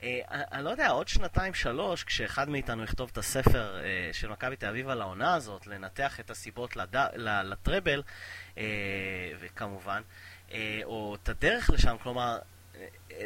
אה, 0.03 0.21
אני 0.29 0.65
לא 0.65 0.71
יודע, 0.71 0.89
עוד 0.89 1.09
שנתיים, 1.09 1.55
שלוש, 1.55 2.05
כשאחד 2.05 2.49
מאיתנו 2.49 2.85
יכתוב 2.85 3.11
את 3.13 3.19
הספר 3.19 3.81
אה, 3.85 4.11
של 4.13 4.29
מכבי 4.29 4.57
תל 4.57 4.67
אביב 4.67 4.89
על 4.89 5.01
העונה 5.01 5.35
הזאת, 5.35 5.67
לנתח 5.67 6.21
את 6.21 6.31
הסיבות 6.31 6.77
לד... 6.77 6.97
לטראבל, 7.45 8.03
אה, 8.59 8.65
וכמובן, 9.41 10.03
אה, 10.53 10.81
או 10.85 11.17
את 11.23 11.29
הדרך 11.29 11.71
לשם, 11.71 11.97
כלומר, 12.03 12.39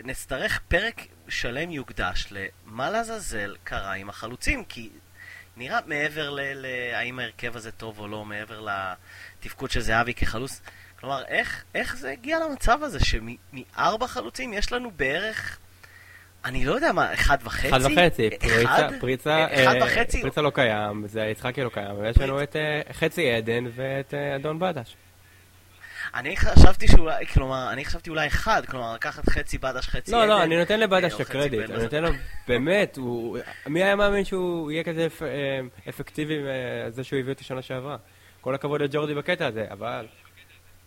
נצטרך 0.04 0.61
פרק 0.68 1.06
שלם 1.28 1.71
יוקדש 1.71 2.26
למה 2.30 2.90
לעזאזל 2.90 3.56
קרה 3.64 3.92
עם 3.92 4.09
החלוצים, 4.09 4.64
כי 4.64 4.90
נראה 5.56 5.78
מעבר 5.87 6.30
ל... 6.30 6.40
האם 6.94 7.18
ההרכב 7.18 7.56
הזה 7.56 7.73
טוב 7.73 7.99
או 7.99 8.09
לא, 8.09 8.25
מעבר 8.25 8.66
לתפקוד 9.40 9.71
של 9.71 9.80
זהבי 9.80 10.14
כחלוץ. 10.14 10.61
כלומר, 11.00 11.25
איך, 11.28 11.64
איך 11.75 11.97
זה 11.97 12.11
הגיע 12.11 12.38
למצב 12.38 12.82
הזה 12.82 12.99
שמארבע 13.04 14.06
חלוצים 14.06 14.52
יש 14.52 14.73
לנו 14.73 14.90
בערך, 14.90 15.59
אני 16.44 16.64
לא 16.64 16.75
יודע 16.75 16.92
מה, 16.92 17.14
אחד 17.14 17.38
וחצי? 17.42 17.68
אחד 17.68 17.80
וחצי, 17.92 18.30
פריצה, 18.40 18.88
פריצה, 19.00 19.47
אחד 19.64 19.75
אה, 19.75 19.87
וחצי? 19.87 20.23
פריצה 20.23 20.42
לא 20.42 20.50
קיים, 20.54 21.09
זה 21.09 21.21
יצחקי 21.21 21.62
לא 21.62 21.68
קיים, 21.68 21.99
ויש 21.99 22.18
לנו 22.18 22.42
את 22.42 22.56
אה, 22.56 22.80
חצי 22.92 23.30
עדן 23.30 23.64
ואת 23.75 24.14
אה, 24.14 24.37
אדון 24.37 24.59
בדש. 24.59 24.97
אני 26.14 26.37
חשבתי 26.37 26.88
שאולי, 26.88 27.26
כלומר, 27.26 27.73
אני 27.73 27.85
חשבתי 27.85 28.11
אולי 28.11 28.26
אחד, 28.26 28.62
כלומר, 28.66 28.95
לקחת 28.95 29.28
חצי 29.28 29.59
בדש, 29.59 29.88
חצי 29.88 30.12
לא, 30.12 30.19
לא 30.19 30.23
עדן. 30.23 30.33
לא, 30.33 30.42
אני 30.42 30.57
נותן 30.57 30.81
לבדש 30.81 31.14
את 31.14 31.21
הקרדיט, 31.21 31.71
אני 31.71 31.83
נותן 31.83 32.02
לו, 32.02 32.11
באמת, 32.49 32.97
הוא, 32.97 33.38
מי 33.66 33.83
היה 33.83 33.97
מאמין 33.97 34.25
שהוא 34.25 34.71
יהיה 34.71 34.85
כזה 34.85 35.07
אפ, 35.07 35.23
אפקטיבי 35.88 36.38
מזה 36.88 37.04
שהוא 37.04 37.19
הביא 37.19 37.33
אותי 37.33 37.45
שנה 37.45 37.62
שעברה? 37.62 37.97
כל 38.40 38.54
הכבוד 38.54 38.83
לג'ורדי 38.83 39.14
בקטע 39.14 39.47
הזה, 39.47 39.66
אבל 39.71 40.07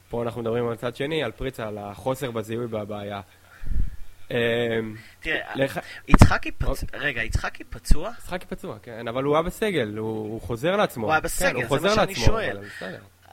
פה 0.09 0.23
אנחנו 0.23 0.41
מדברים 0.41 0.67
על 0.67 0.75
צד 0.75 0.95
שני, 0.95 1.23
על 1.23 1.31
פריצה, 1.31 1.67
על 1.67 1.77
החוסר 1.77 2.31
בזיהוי 2.31 2.67
בבעיה. 2.67 3.21
תראה, 5.19 5.65
יצחקי 6.07 6.51
פצוע, 6.51 6.75
רגע, 6.93 7.23
יצחקי 7.23 7.63
פצוע? 7.63 8.11
יצחקי 8.19 8.45
פצוע, 8.45 8.77
כן, 8.83 9.07
אבל 9.07 9.23
הוא 9.23 9.35
היה 9.35 9.43
בסגל, 9.43 9.97
הוא 9.97 10.41
חוזר 10.41 10.75
לעצמו. 10.75 11.05
הוא 11.05 11.11
היה 11.11 11.21
בסגל, 11.21 11.67
זה 11.79 11.87
מה 11.87 11.95
שאני 11.95 12.15
שואל. 12.15 12.57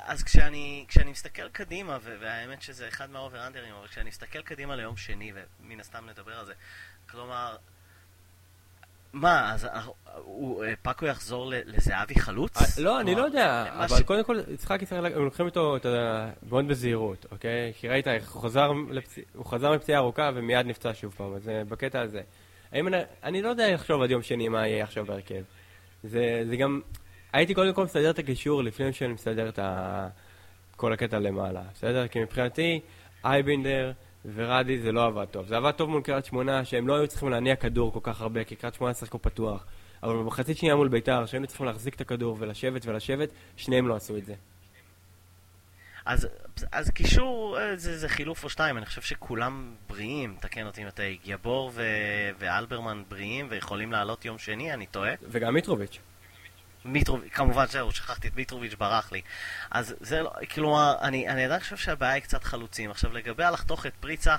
אז 0.04 0.22
כשאני, 0.22 0.84
כשאני 0.88 1.10
מסתכל 1.10 1.48
קדימה, 1.48 1.98
והאמת 2.02 2.62
שזה 2.62 2.88
אחד 2.88 3.10
מהאובר-אנדרים, 3.10 3.74
אבל 3.74 3.86
כשאני 3.88 4.08
מסתכל 4.08 4.42
קדימה 4.42 4.76
ליום 4.76 4.96
שני, 4.96 5.32
ומן 5.34 5.80
הסתם 5.80 6.08
נדבר 6.08 6.38
על 6.38 6.46
זה, 6.46 6.52
כלומר, 7.10 7.56
מה, 9.12 9.54
אז 9.54 9.64
אה, 9.64 9.80
אה, 10.16 10.76
פאקו 10.82 11.06
יחזור 11.06 11.52
לזהבי 11.66 12.14
חלוץ? 12.14 12.56
אה, 12.56 12.84
לא, 12.84 13.00
אני 13.00 13.14
לא 13.14 13.22
יודע, 13.22 13.64
אבל 13.78 14.02
קודם 14.02 14.24
כל, 14.24 14.40
יצחק 14.48 14.82
יצטרך, 14.82 15.12
הם 15.16 15.24
לוקחים 15.24 15.46
אותו 15.46 15.76
מאוד 16.48 16.68
בזהירות, 16.68 17.26
אוקיי? 17.30 17.72
כי 17.76 17.88
ראית, 17.88 18.06
הוא 19.34 19.46
חזר 19.46 19.72
מפציעה 19.72 19.98
ארוכה 19.98 20.30
ומיד 20.34 20.66
נפצע 20.66 20.90
שוב 20.94 21.14
פעם, 21.16 21.34
אז 21.34 21.50
בקטע 21.68 22.00
הזה. 22.00 22.22
אני 23.22 23.42
לא 23.42 23.48
יודע 23.48 23.74
לחשוב 23.74 24.02
עד 24.02 24.10
יום 24.10 24.22
שני 24.22 24.48
מה 24.48 24.66
יהיה 24.68 24.84
עכשיו 24.84 25.04
בהרכב. 25.04 25.42
זה 26.02 26.56
גם, 26.58 26.80
הייתי 27.32 27.54
קודם 27.54 27.74
כל 27.74 27.84
מסדר 27.84 28.10
את 28.10 28.18
הקישור 28.18 28.62
לפני 28.62 28.92
שאני 28.92 29.12
מסדר 29.12 29.48
את 29.48 29.58
כל 30.76 30.92
הקטע 30.92 31.18
למעלה, 31.18 31.62
בסדר? 31.74 32.08
כי 32.08 32.20
מבחינתי, 32.20 32.80
אייבינדר... 33.24 33.92
ורדי 34.34 34.78
זה 34.78 34.92
לא 34.92 35.04
עבד 35.04 35.24
טוב. 35.24 35.46
זה 35.46 35.56
עבד 35.56 35.70
טוב 35.70 35.90
מול 35.90 36.02
קריית 36.02 36.24
שמונה, 36.24 36.64
שהם 36.64 36.88
לא 36.88 36.94
היו 36.94 37.08
צריכים 37.08 37.28
להניע 37.28 37.56
כדור 37.56 37.92
כל 37.92 38.00
כך 38.02 38.20
הרבה, 38.20 38.44
כי 38.44 38.56
קריית 38.56 38.74
שמונה 38.74 38.94
שיחקו 38.94 39.18
פתוח. 39.22 39.64
אבל 40.02 40.14
במחצית 40.14 40.56
שנייה 40.56 40.76
מול 40.76 40.88
ביתר, 40.88 41.26
שהיינו 41.26 41.46
צריכים 41.46 41.66
להחזיק 41.66 41.94
את 41.94 42.00
הכדור 42.00 42.36
ולשבת 42.40 42.86
ולשבת, 42.86 43.28
שניהם 43.56 43.88
לא 43.88 43.96
עשו 43.96 44.16
את 44.16 44.24
זה. 44.24 44.34
אז, 46.04 46.28
אז 46.72 46.90
קישור 46.90 47.58
אה, 47.58 47.76
זה, 47.76 47.98
זה 47.98 48.08
חילוף 48.08 48.44
או 48.44 48.50
שתיים, 48.50 48.76
אני 48.76 48.86
חושב 48.86 49.02
שכולם 49.02 49.74
בריאים, 49.88 50.36
תקן 50.40 50.66
אותי 50.66 50.82
אם 50.82 50.88
אתה 50.88 51.02
יבור 51.24 51.70
ו- 51.74 52.30
ואלברמן 52.38 53.02
בריאים 53.08 53.46
ויכולים 53.50 53.92
לעלות 53.92 54.24
יום 54.24 54.38
שני, 54.38 54.72
אני 54.72 54.86
טועה. 54.86 55.14
וגם 55.22 55.54
מיטרוביץ'. 55.54 55.98
מיטרוביץ', 56.84 57.32
כמובן 57.32 57.66
זהו, 57.66 57.92
שכחתי 57.92 58.28
את 58.28 58.36
מיטרוביץ', 58.36 58.74
ברח 58.74 59.12
לי. 59.12 59.22
אז 59.70 59.94
זה 60.00 60.22
לא, 60.22 60.32
כלומר, 60.54 60.96
אני, 61.00 61.28
אני 61.28 61.44
עדיין 61.44 61.60
חושב 61.60 61.76
שהבעיה 61.76 62.12
היא 62.12 62.22
קצת 62.22 62.44
חלוצים. 62.44 62.90
עכשיו, 62.90 63.12
לגבי 63.12 63.44
הלחתוך 63.44 63.86
את 63.86 63.92
פריצה, 64.00 64.36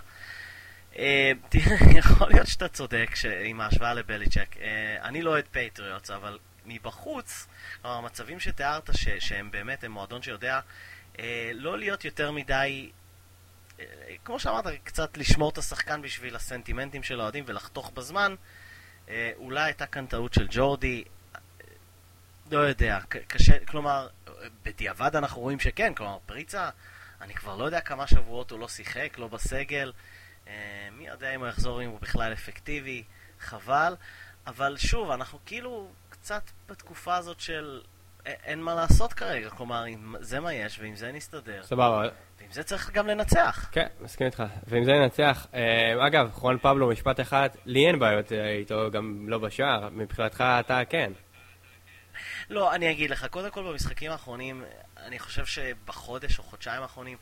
אה, 0.97 1.31
יכול 1.99 2.27
להיות 2.29 2.47
שאתה 2.47 2.67
צודק 2.67 3.15
ש, 3.15 3.25
עם 3.25 3.61
ההשוואה 3.61 3.93
לבליצ'ק. 3.93 4.57
אה, 4.61 4.97
אני 5.03 5.21
לא 5.21 5.29
אוהד 5.29 5.45
פטריוטס, 5.51 6.11
אבל 6.11 6.37
מבחוץ, 6.65 7.47
כלומר, 7.81 7.97
המצבים 7.97 8.39
שתיארת, 8.39 8.89
ש, 8.93 9.09
שהם 9.19 9.51
באמת, 9.51 9.83
הם 9.83 9.91
מועדון 9.91 10.21
שיודע 10.21 10.59
אה, 11.19 11.51
לא 11.53 11.79
להיות 11.79 12.05
יותר 12.05 12.31
מדי... 12.31 12.91
אה, 13.79 13.85
כמו 14.25 14.39
שאמרת, 14.39 14.65
קצת 14.83 15.17
לשמור 15.17 15.49
את 15.49 15.57
השחקן 15.57 16.01
בשביל 16.01 16.35
הסנטימנטים 16.35 17.03
של 17.03 17.19
האוהדים 17.19 17.43
ולחתוך 17.47 17.91
בזמן. 17.93 18.35
אה, 19.09 19.31
אולי 19.35 19.63
הייתה 19.63 19.85
כאן 19.85 20.05
טעות 20.05 20.33
של 20.33 20.47
ג'ורדי, 20.49 21.03
לא 22.53 22.59
יודע, 22.59 22.99
קשה, 23.27 23.65
כלומר, 23.65 24.07
בדיעבד 24.63 25.15
אנחנו 25.15 25.41
רואים 25.41 25.59
שכן, 25.59 25.93
כלומר, 25.93 26.17
פריצה, 26.25 26.69
אני 27.21 27.33
כבר 27.33 27.55
לא 27.55 27.65
יודע 27.65 27.81
כמה 27.81 28.07
שבועות 28.07 28.51
הוא 28.51 28.59
לא 28.59 28.67
שיחק, 28.67 29.17
לא 29.17 29.27
בסגל, 29.27 29.91
אה, 30.47 30.53
מי 30.91 31.07
יודע 31.07 31.35
אם 31.35 31.39
הוא 31.39 31.47
יחזור 31.47 31.83
אם 31.83 31.89
הוא 31.89 31.99
בכלל 32.01 32.33
אפקטיבי, 32.33 33.03
חבל, 33.39 33.95
אבל 34.47 34.77
שוב, 34.77 35.11
אנחנו 35.11 35.39
כאילו 35.45 35.87
קצת 36.09 36.43
בתקופה 36.69 37.15
הזאת 37.15 37.39
של 37.39 37.81
אין 38.25 38.61
מה 38.61 38.75
לעשות 38.75 39.13
כרגע, 39.13 39.49
כלומר, 39.49 39.83
זה 40.19 40.39
מה 40.39 40.53
יש, 40.53 40.79
ועם 40.79 40.95
זה 40.95 41.11
נסתדר. 41.11 41.63
סבבה. 41.63 42.07
ועם 42.39 42.51
זה 42.51 42.63
צריך 42.63 42.91
גם 42.91 43.07
לנצח. 43.07 43.69
כן, 43.71 43.87
מסכים 43.99 44.27
איתך. 44.27 44.43
ועם 44.67 44.83
זה 44.83 44.91
ננצח. 44.91 45.47
אה, 45.53 46.07
אגב, 46.07 46.29
חואן 46.33 46.57
פבלו, 46.57 46.89
משפט 46.89 47.19
אחד, 47.19 47.49
לי 47.65 47.87
אין 47.87 47.99
בעיות 47.99 48.31
אה, 48.31 48.51
איתו, 48.51 48.91
גם 48.91 49.25
לא 49.29 49.37
בשער, 49.37 49.89
מבחינתך 49.91 50.43
אתה 50.59 50.81
כן. 50.89 51.11
לא, 52.53 52.75
אני 52.75 52.91
אגיד 52.91 53.09
לך, 53.09 53.25
קודם 53.25 53.51
כל 53.51 53.63
במשחקים 53.63 54.11
האחרונים, 54.11 54.63
אני 54.97 55.19
חושב 55.19 55.45
שבחודש 55.45 56.39
או 56.39 56.43
חודשיים 56.43 56.81
האחרונים, 56.81 57.17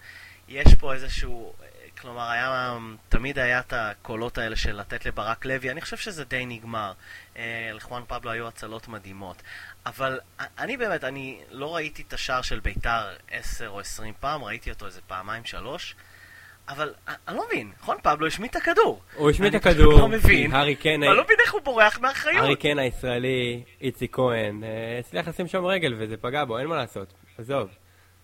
יש 0.48 0.76
פה 0.76 0.94
איזשהו, 0.94 1.54
כלומר, 1.98 2.30
היה, 2.30 2.78
תמיד 3.10 3.40
היה 3.40 3.60
את 3.60 3.74
הקולות 3.74 4.38
האלה 4.38 4.56
של 4.56 4.76
לתת 4.76 5.06
לברק 5.06 5.46
לוי, 5.46 5.72
אני 5.72 5.82
חושב 5.82 5.98
שזה 5.98 6.24
די 6.24 6.46
נגמר. 6.46 6.94
אה, 7.38 7.72
לחואן 7.74 8.04
פבלו 8.08 8.32
היו 8.32 8.48
הצלות 8.48 8.88
מדהימות. 8.88 9.44
אבל 9.86 10.20
אני 10.60 10.78
באמת, 10.78 11.04
אני 11.04 11.42
לא 11.50 11.76
ראיתי 11.76 12.02
את 12.08 12.14
השער 12.14 12.42
של 12.42 12.60
ביתר 12.60 13.16
10 13.32 13.70
או 13.70 13.80
20 13.80 14.14
פעם, 14.20 14.44
ראיתי 14.44 14.70
אותו 14.70 14.86
איזה 14.86 15.02
פעמיים, 15.08 15.46
שלוש. 15.46 15.96
אבל 16.72 16.94
אני 17.28 17.38
לא 17.38 17.46
מבין, 17.46 17.72
נכון 17.82 17.98
פבלו 18.04 18.28
השמיט 18.28 18.52
את 18.52 18.56
הכדור. 18.56 19.02
הוא 19.16 19.30
השמיט 19.30 19.56
את 19.56 19.66
הכדור, 19.66 19.94
לא 19.94 20.08
מבין, 20.08 20.52
הארי 20.56 20.76
קן... 20.76 21.04
אני 21.04 21.18
לא 21.18 21.24
מבין 21.24 21.38
איך 21.46 21.54
הוא 21.54 21.62
בורח 21.62 22.00
מאחריות. 22.00 22.44
הארי 22.44 22.56
קן 22.56 22.80
הישראלי, 22.80 23.64
איציק 23.82 24.16
כהן, 24.16 24.64
אה, 24.64 25.00
הצליח 25.00 25.28
לשים 25.28 25.48
שם 25.48 25.66
רגל 25.66 25.96
וזה 25.98 26.18
פגע 26.18 26.46
בו, 26.46 26.60
אין 26.60 26.68
מה 26.68 26.76
לעשות, 26.76 27.14
עזוב. 27.38 27.70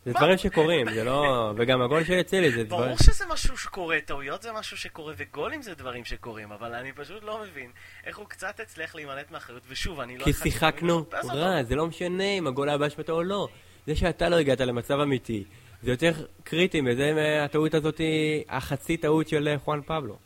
זה 0.06 0.14
דברים 0.14 0.38
שקורים, 0.38 0.94
זה 0.94 1.04
לא... 1.04 1.54
וגם 1.58 1.82
הגול 1.82 2.04
של 2.04 2.20
אצילי 2.20 2.52
זה 2.52 2.64
דברים... 2.64 2.84
ברור 2.86 2.98
שזה 2.98 3.26
משהו 3.30 3.58
שקורה, 3.58 3.98
טעויות 4.06 4.42
זה 4.42 4.52
משהו 4.52 4.78
שקורה, 4.78 5.14
וגולים 5.18 5.62
זה 5.62 5.76
דברים 5.76 6.06
שקורים, 6.06 6.52
אבל 6.52 6.74
אני 6.74 6.92
פשוט 6.92 7.24
לא 7.24 7.42
מבין 7.42 7.72
איך 8.06 8.18
הוא 8.18 8.26
קצת 8.28 8.60
הצליח 8.60 8.96
להימלט 8.96 9.32
מאחריות, 9.32 9.64
ושוב, 9.70 10.00
אני 10.00 10.18
לא... 10.18 10.24
כי 10.24 10.34
שיחקנו 10.34 11.06
רע, 11.24 11.64
זה 11.64 11.76
לא 11.76 11.88
משנה 11.88 12.24
אם 12.24 12.48
הגול 12.48 12.70
היה 12.70 12.78
באשמתו 12.78 13.14
או 13.14 13.24
לא. 13.24 13.48
זה 13.88 13.96
שאתה 13.96 14.30
לא 14.30 14.36
הגעת 14.36 14.62
למצב 14.62 15.00
אמיתי, 15.00 15.44
זה 15.88 15.92
יותר 15.92 16.26
קריטי 16.44 16.82
מזה 16.82 17.44
הטעות 17.46 17.74
הזאת, 17.74 18.02
החצי 18.50 18.98
טעות 18.98 19.28
של 19.28 19.56
חואן 19.64 19.82
פבלו. 19.82 20.20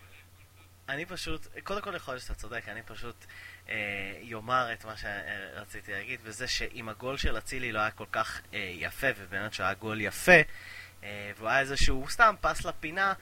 אני 0.89 1.06
פשוט, 1.06 1.48
קודם 1.63 1.82
כל 1.82 1.96
יכול 1.96 2.13
להיות 2.13 2.24
שאתה 2.24 2.34
צודק, 2.34 2.63
אני 2.68 2.82
פשוט 2.86 3.15
אה, 3.70 3.75
יאמר 4.22 4.74
את 4.74 4.86
מה 4.86 4.94
שרציתי 4.98 5.91
להגיד, 5.91 6.20
וזה 6.24 6.48
שאם 6.48 6.89
הגול 6.89 7.18
של 7.18 7.38
אצילי 7.38 7.72
לא 7.72 7.80
היה 7.80 7.91
כל 7.91 8.06
כך 8.12 8.41
אה, 8.53 8.72
יפה, 8.75 9.08
ובאמת 9.18 9.53
שהיה 9.53 9.74
גול 9.74 10.01
יפה, 10.01 10.41
אה, 11.03 11.32
והוא 11.38 11.50
היה 11.50 11.60
איזשהו 11.60 12.06
סתם 12.10 12.36
פס 12.41 12.65
לפינה, 12.65 13.13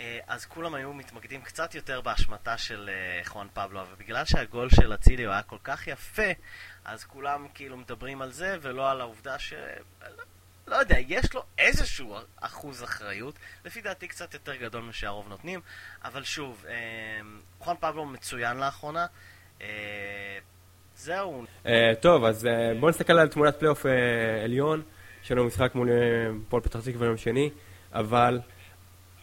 אה, 0.00 0.18
אז 0.26 0.44
כולם 0.46 0.74
היו 0.74 0.92
מתמקדים 0.92 1.42
קצת 1.42 1.74
יותר 1.74 2.00
באשמתה 2.00 2.58
של 2.58 2.90
אה, 2.92 3.24
חואן 3.24 3.46
פבלו, 3.54 3.80
אבל 3.80 3.94
בגלל 3.98 4.24
שהגול 4.24 4.70
של 4.70 4.94
אצילי 4.94 5.24
הוא 5.24 5.32
היה 5.32 5.42
כל 5.42 5.58
כך 5.64 5.86
יפה, 5.86 6.30
אז 6.84 7.04
כולם 7.04 7.46
כאילו 7.54 7.76
מדברים 7.76 8.22
על 8.22 8.32
זה, 8.32 8.56
ולא 8.62 8.90
על 8.90 9.00
העובדה 9.00 9.38
ש... 9.38 9.52
לא 10.72 10.76
יודע, 10.76 10.96
יש 11.08 11.34
לו 11.34 11.42
איזשהו 11.58 12.16
אחוז 12.40 12.84
אחריות, 12.84 13.34
לפי 13.64 13.80
דעתי 13.80 14.08
קצת 14.08 14.34
יותר 14.34 14.56
גדול 14.56 14.82
משהרוב 14.82 15.28
נותנים, 15.28 15.60
אבל 16.04 16.22
שוב, 16.22 16.64
אה, 16.68 16.74
חואן 17.58 17.76
פבלו 17.80 18.04
מצוין 18.06 18.56
לאחרונה. 18.56 19.06
אה, 19.62 19.66
זהו. 20.96 21.44
אה, 21.66 21.92
טוב, 22.00 22.24
אז 22.24 22.48
בואו 22.80 22.90
נסתכל 22.90 23.12
על 23.12 23.28
תמונת 23.28 23.56
פלייאוף 23.56 23.86
עליון. 24.44 24.82
יש 25.24 25.32
לנו 25.32 25.44
משחק 25.44 25.74
מול 25.74 25.88
הפועל 26.48 26.62
פתח 26.62 26.80
תקווה 26.80 27.06
יום 27.06 27.16
שני, 27.16 27.50
אבל 27.92 28.40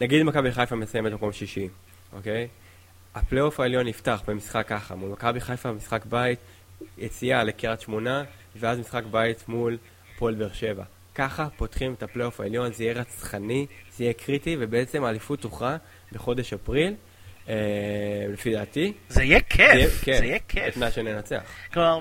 נגיד 0.01 0.23
מכבי 0.23 0.51
חיפה 0.51 0.75
מסיימת 0.75 1.11
מקום 1.11 1.31
שישי, 1.31 1.69
אוקיי? 2.13 2.47
הפלייאוף 3.15 3.59
העליון 3.59 3.87
נפתח 3.87 4.21
במשחק 4.27 4.67
ככה, 4.67 4.95
מול 4.95 5.09
מכבי 5.09 5.41
חיפה, 5.41 5.71
משחק 5.71 6.05
בית, 6.05 6.39
יציאה 6.97 7.43
לקריית 7.43 7.81
שמונה, 7.81 8.23
ואז 8.55 8.79
משחק 8.79 9.03
בית 9.11 9.47
מול 9.47 9.77
הפועל 10.15 10.35
באר 10.35 10.53
שבע. 10.53 10.83
ככה 11.19 11.47
פותחים 11.57 11.93
את 11.93 12.03
הפלייאוף 12.03 12.39
העליון, 12.39 12.73
זה 12.73 12.83
יהיה 12.83 12.93
רצחני, 12.93 13.65
זה 13.91 14.03
יהיה 14.03 14.13
קריטי, 14.13 14.57
ובעצם 14.59 15.03
האליפות 15.03 15.41
תוכרע 15.41 15.77
בחודש 16.11 16.53
אפריל, 16.53 16.95
אה, 17.49 17.55
לפי 18.33 18.53
דעתי. 18.53 18.93
זה 19.09 19.23
יהיה 19.23 19.41
כיף, 19.41 20.05
זה 20.05 20.25
יהיה 20.25 20.39
כיף. 20.47 20.75
בתנאי 20.75 20.91
שננצח. 20.91 21.41
כלומר, 21.73 21.99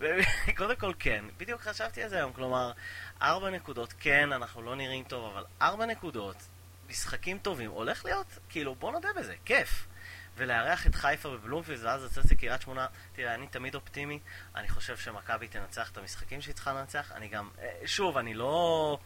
קודם 0.56 0.76
כל 0.76 0.92
כן, 0.98 1.24
בדיוק 1.38 1.60
חשבתי 1.60 2.02
על 2.02 2.08
זה 2.08 2.16
היום, 2.16 2.32
כלומר, 2.32 2.72
ארבע 3.22 3.50
נקודות, 3.50 3.94
כן, 4.00 4.32
אנחנו 4.32 4.62
לא 4.62 4.76
נראים 4.76 5.04
טוב, 5.04 5.32
אבל 5.32 5.44
ארבע 5.62 5.86
נקודות, 5.86 6.36
משחקים 6.90 7.38
טובים, 7.38 7.70
הולך 7.70 8.04
להיות, 8.04 8.38
כאילו, 8.48 8.74
בוא 8.74 8.92
נודה 8.92 9.08
בזה, 9.18 9.34
כיף. 9.44 9.86
ולארח 10.36 10.86
את 10.86 10.94
חיפה 10.94 11.30
בבלומפילד 11.30 11.84
ואז 11.84 12.04
לצאת 12.04 12.30
לקריית 12.30 12.62
שמונה, 12.62 12.86
תראה, 13.12 13.34
אני 13.34 13.46
תמיד 13.46 13.74
אופטימי, 13.74 14.18
אני 14.56 14.68
חושב 14.68 14.96
שמכבי 14.96 15.48
תנצח 15.48 15.90
את 15.90 15.98
המשחקים 15.98 16.40
שהיא 16.40 16.54
צריכה 16.54 16.72
לנצח, 16.72 17.12
אני 17.12 17.28
גם, 17.28 17.48
אה, 17.62 17.68
שוב, 17.86 18.18
אני 18.18 18.34
לא 18.34 18.98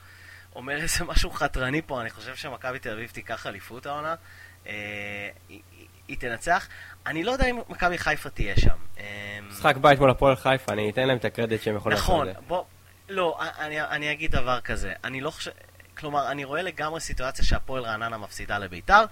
אומר 0.57 0.77
איזה 0.77 1.05
משהו 1.05 1.31
חתרני 1.31 1.83
פה, 1.83 2.01
אני 2.01 2.11
חושב 2.11 2.37
שמכבי 2.37 2.79
תל 2.79 2.93
אביב 2.93 3.11
תיקח 3.11 3.47
אליפות 3.47 3.87
העונה, 3.87 4.15
אה, 4.67 4.73
היא, 5.49 5.63
היא 6.09 6.19
תנצח, 6.19 6.69
אני 7.07 7.25
לא 7.25 7.33
יודע 7.33 7.47
אם 7.47 7.59
מכבי 7.69 7.99
חיפה 7.99 8.31
תהיה 8.31 8.57
שם. 8.57 8.77
אה, 8.99 9.39
משחק 9.43 9.77
בית 9.77 9.99
מול 9.99 10.11
הפועל 10.11 10.37
חיפה, 10.37 10.73
אני 10.73 10.91
אתן 10.91 11.09
להם 11.09 11.17
את 11.17 11.25
הקרדיט 11.25 11.63
שהם 11.63 11.77
יכולים 11.77 11.99
לעשות 11.99 12.21
את 12.21 12.27
זה. 12.27 12.33
נכון, 12.33 12.47
בוא, 12.49 12.65
לא, 13.09 13.39
אני, 13.59 13.83
אני 13.83 14.13
אגיד 14.13 14.33
דבר 14.33 14.61
כזה, 14.61 14.93
אני 15.05 15.21
לא 15.21 15.31
חושב... 15.31 15.51
כלומר, 15.97 16.31
אני 16.31 16.45
רואה 16.45 16.63
לגמרי 16.63 17.01
סיטואציה 17.01 17.45
שהפועל 17.45 17.85
רעננה 17.85 18.19
מפסידה 18.19 18.59
לביתר, 18.59 19.05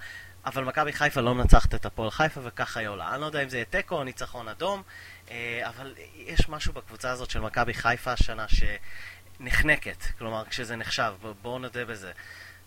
אבל 0.47 0.65
מכבי 0.65 0.93
חיפה 0.93 1.21
לא 1.21 1.35
מנצחת 1.35 1.75
את 1.75 1.87
הפועל 1.87 2.11
חיפה 2.11 2.41
וככה 2.45 2.81
היא 2.81 2.89
עולה. 2.89 3.15
אני 3.15 3.21
לא 3.21 3.27
יודע 3.27 3.43
אם 3.43 3.49
זה 3.49 3.57
יהיה 3.57 3.65
תיקו 3.65 3.95
או 3.95 4.05
ניצחון 4.05 4.49
אדום, 4.49 4.83
אה, 5.31 5.63
אבל 5.69 5.95
יש 6.17 6.49
משהו 6.49 6.73
בקבוצה 6.73 7.11
הזאת 7.11 7.31
של 7.31 7.41
מכבי 7.41 7.75
חיפה 7.75 8.13
השנה 8.13 8.47
שנחנקת, 8.49 10.03
כלומר 10.19 10.45
כשזה 10.45 10.77
נחשב, 10.77 11.15
בואו 11.43 11.59
נודה 11.59 11.85
בזה. 11.85 12.13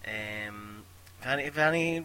אה, 0.08 0.14
ואני, 1.24 1.50
ואני 1.54 2.02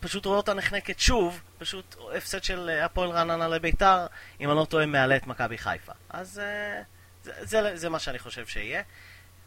פשוט 0.00 0.26
רואה 0.26 0.36
אותה 0.36 0.54
נחנקת 0.54 0.98
שוב, 0.98 1.40
פשוט 1.58 1.96
הפסד 2.16 2.44
של 2.44 2.70
הפועל 2.84 3.10
רעננה 3.10 3.48
לביתר, 3.48 4.06
אם 4.40 4.50
אני 4.50 4.58
לא 4.58 4.64
טועה, 4.64 4.86
מעלה 4.86 5.16
את 5.16 5.26
מכבי 5.26 5.58
חיפה. 5.58 5.92
אז 6.10 6.38
אה, 6.38 6.82
זה, 7.22 7.32
זה, 7.42 7.76
זה 7.76 7.88
מה 7.88 7.98
שאני 7.98 8.18
חושב 8.18 8.46
שיהיה, 8.46 8.82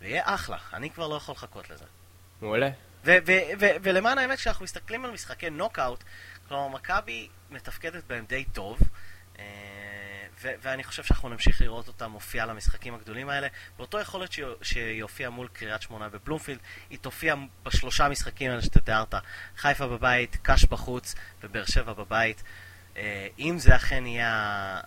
ויהיה 0.01 0.23
אחלה, 0.25 0.57
אני 0.73 0.89
כבר 0.89 1.07
לא 1.07 1.15
יכול 1.15 1.33
לחכות 1.35 1.69
לזה. 1.69 1.85
מעולה. 2.41 2.69
ולמען 3.83 4.17
האמת, 4.17 4.37
כשאנחנו 4.37 4.63
מסתכלים 4.63 5.05
על 5.05 5.11
משחקי 5.11 5.49
נוקאוט, 5.49 6.03
כלומר, 6.47 6.67
מכבי 6.67 7.27
מתפקדת 7.49 8.03
בהם 8.07 8.25
די 8.25 8.45
טוב, 8.45 8.79
אה, 9.39 9.45
ואני 10.41 10.83
חושב 10.83 11.03
שאנחנו 11.03 11.29
נמשיך 11.29 11.61
לראות 11.61 11.87
אותה 11.87 12.07
מופיעה 12.07 12.45
למשחקים 12.45 12.95
הגדולים 12.95 13.29
האלה. 13.29 13.47
באותו 13.77 13.99
יכולת 13.99 14.29
שהיא 14.61 15.03
הופיעה 15.03 15.29
מול 15.29 15.47
קריית 15.53 15.81
שמונה 15.81 16.09
בבלומפילד, 16.09 16.59
היא 16.89 16.99
תופיע 17.01 17.35
בשלושה 17.63 18.09
משחקים 18.09 18.51
האלה 18.51 18.61
שאתה 18.61 18.79
תיארת. 18.79 19.13
חיפה 19.57 19.87
בבית, 19.87 20.35
קאש 20.41 20.65
בחוץ 20.65 21.15
ובאר 21.43 21.65
שבע 21.65 21.93
בבית. 21.93 22.43
אה, 22.97 23.27
אם 23.39 23.59
זה 23.59 23.75
אכן 23.75 24.05
יהיה 24.05 24.81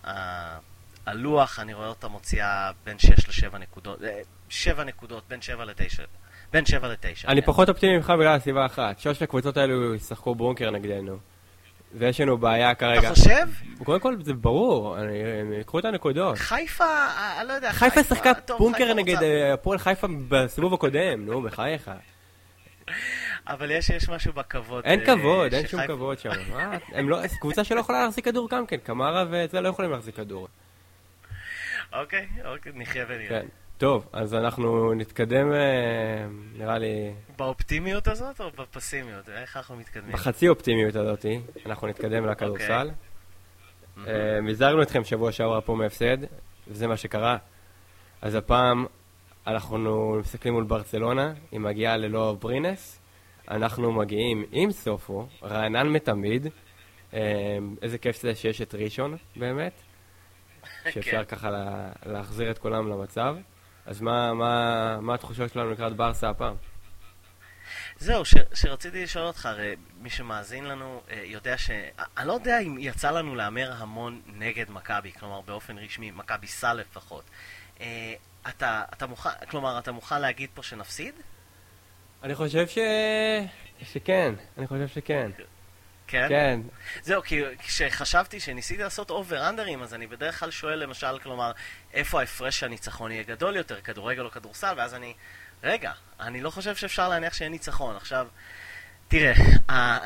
הלוח, 1.05 1.59
אני 1.59 1.73
רואה 1.73 1.87
אותה 1.87 2.07
מוציאה 2.07 2.71
בין 2.83 2.99
6 2.99 3.43
ל-7 3.43 3.57
נקודות, 3.57 3.99
7 4.49 4.79
אה, 4.79 4.83
נקודות, 4.83 5.27
בין 5.27 5.41
7 5.41 5.65
ל-9. 5.65 5.99
בין 6.53 6.65
7 6.65 6.87
ל-9. 6.87 7.27
אני 7.27 7.41
כן. 7.41 7.47
פחות 7.47 7.69
אופטימי 7.69 7.97
ממך 7.97 8.09
בגלל 8.09 8.35
הסיבה 8.35 8.65
אחת. 8.65 8.99
שלושת 8.99 9.21
הקבוצות 9.21 9.57
האלו 9.57 9.95
ישחקו 9.95 10.35
בונקר 10.35 10.71
נגדנו. 10.71 11.17
ויש 11.97 12.21
לנו 12.21 12.37
בעיה 12.37 12.75
כרגע. 12.75 12.99
אתה 12.99 13.09
חושב? 13.09 13.47
קודם 13.83 13.99
כל 13.99 14.15
זה 14.23 14.33
ברור, 14.33 14.97
הם 14.97 15.53
יקחו 15.53 15.79
את 15.79 15.85
הנקודות. 15.85 16.37
חיפה, 16.37 16.83
אה, 16.83 17.39
אני 17.39 17.47
לא 17.47 17.53
יודע, 17.53 17.71
חיפה 17.71 18.03
שיחקה 18.03 18.31
בונקר 18.57 18.93
נגד 18.93 19.23
אה, 19.23 19.53
הפועל 19.53 19.77
חיפה 19.77 20.07
בסיבוב 20.27 20.73
הקודם, 20.73 21.25
נו, 21.25 21.41
בחייך. 21.41 21.91
אבל 23.47 23.71
יש, 23.71 23.89
יש 23.89 24.09
משהו 24.09 24.33
בכבוד. 24.33 24.83
אין 24.85 24.99
אה, 24.99 25.05
כבוד, 25.05 25.53
אין 25.53 25.67
שום 25.67 25.87
כבוד 25.87 26.19
שם. 26.19 26.29
הם 26.91 27.09
לא, 27.09 27.19
קבוצה 27.41 27.63
שלא 27.63 27.79
יכולה 27.79 28.03
להחזיק 28.03 28.25
כדור 28.25 28.49
גם 28.49 28.65
כן, 28.65 28.77
קמרה 28.77 29.25
וזה 29.29 29.61
לא 29.61 29.69
יכולים 29.69 29.91
להחזיק 29.91 30.15
כדור. 30.15 30.47
אוקיי, 31.93 32.27
אוקיי, 32.45 32.71
נחיה 32.75 33.05
ונראה. 33.07 33.41
טוב, 33.77 34.09
אז 34.13 34.33
אנחנו 34.33 34.93
נתקדם, 34.93 35.53
אה, 35.53 36.27
נראה 36.57 36.77
לי... 36.77 37.13
באופטימיות 37.37 38.07
הזאת 38.07 38.41
או 38.41 38.49
בפסימיות? 38.57 39.29
איך 39.29 39.57
אנחנו 39.57 39.75
מתקדמים? 39.75 40.11
בחצי 40.11 40.49
אופטימיות 40.49 40.95
הזאת, 40.95 41.25
אנחנו 41.65 41.87
נתקדם 41.87 42.25
לכדורסל. 42.25 42.89
Okay. 42.89 44.07
אה, 44.07 44.41
מזערנו 44.41 44.81
אתכם 44.81 45.03
שבוע 45.03 45.31
שעבר 45.31 45.61
פה 45.61 45.75
מהפסד, 45.75 46.17
וזה 46.67 46.87
מה 46.87 46.97
שקרה. 46.97 47.37
אז 48.21 48.35
הפעם 48.35 48.85
אנחנו 49.47 50.17
מסתכלים 50.19 50.53
מול 50.53 50.63
ברצלונה, 50.63 51.33
היא 51.51 51.59
מגיעה 51.59 51.97
ללא 51.97 52.37
ברינס. 52.39 52.99
אנחנו 53.51 53.91
מגיעים 53.91 54.45
עם 54.51 54.71
סופו, 54.71 55.27
רענן 55.43 55.87
מתמיד. 55.87 56.47
אה, 57.13 57.57
איזה 57.81 57.97
כיף 57.97 58.21
זה 58.21 58.35
שיש 58.35 58.61
את 58.61 58.75
ראשון, 58.75 59.17
באמת. 59.35 59.73
שאפשר 60.93 61.23
כן. 61.23 61.35
ככה 61.35 61.49
להחזיר 62.05 62.51
את 62.51 62.57
כולם 62.57 62.89
למצב. 62.89 63.35
אז 63.85 64.01
מה, 64.01 64.33
מה, 64.33 64.97
מה 65.01 65.13
התחושות 65.13 65.53
שלנו 65.53 65.71
לקראת 65.71 65.95
ברסה 65.95 66.29
הפעם? 66.29 66.55
זהו, 67.97 68.25
ש, 68.25 68.33
שרציתי 68.53 69.03
לשאול 69.03 69.25
אותך, 69.25 69.45
הרי 69.45 69.75
מי 70.01 70.09
שמאזין 70.09 70.65
לנו 70.65 71.01
אה, 71.11 71.21
יודע 71.25 71.57
ש... 71.57 71.71
אני 72.17 72.27
לא 72.27 72.33
יודע 72.33 72.59
אם 72.59 72.77
יצא 72.79 73.11
לנו 73.11 73.35
להמר 73.35 73.73
המון 73.77 74.21
נגד 74.27 74.69
מכבי, 74.69 75.11
כלומר 75.11 75.41
באופן 75.41 75.77
רשמי, 75.77 76.11
מכבי 76.11 76.47
סל 76.47 76.73
לפחות. 76.73 77.23
אה, 77.81 78.13
אתה, 78.49 78.83
אתה 78.93 79.07
מוכן, 79.07 79.29
כלומר, 79.49 79.79
אתה 79.79 79.91
מוכן 79.91 80.21
להגיד 80.21 80.49
פה 80.53 80.63
שנפסיד? 80.63 81.13
אני 82.23 82.35
חושב 82.35 82.67
ש... 82.67 82.77
שכן, 83.83 84.33
אני 84.57 84.67
חושב 84.67 84.87
שכן. 84.87 85.31
כן? 86.07 86.25
כן. 86.29 86.59
זהו, 87.01 87.21
כי 87.21 87.41
כשחשבתי 87.59 88.39
שניסיתי 88.39 88.83
לעשות 88.83 89.09
אובר 89.09 89.49
אנדרים, 89.49 89.83
אז 89.83 89.93
אני 89.93 90.07
בדרך 90.07 90.39
כלל 90.39 90.51
שואל 90.51 90.79
למשל, 90.79 91.19
כלומר, 91.19 91.51
איפה 91.93 92.19
ההפרש 92.19 92.63
הניצחון 92.63 93.11
יהיה 93.11 93.23
גדול 93.23 93.55
יותר, 93.55 93.81
כדורגל 93.81 94.25
או 94.25 94.31
כדורסל, 94.31 94.73
ואז 94.77 94.93
אני, 94.93 95.13
רגע, 95.63 95.91
אני 96.19 96.41
לא 96.41 96.49
חושב 96.49 96.75
שאפשר 96.75 97.09
להניח 97.09 97.33
שיהיה 97.33 97.49
ניצחון. 97.49 97.95
עכשיו, 97.95 98.27
תראה, 99.07 99.33
ה... 99.71 99.97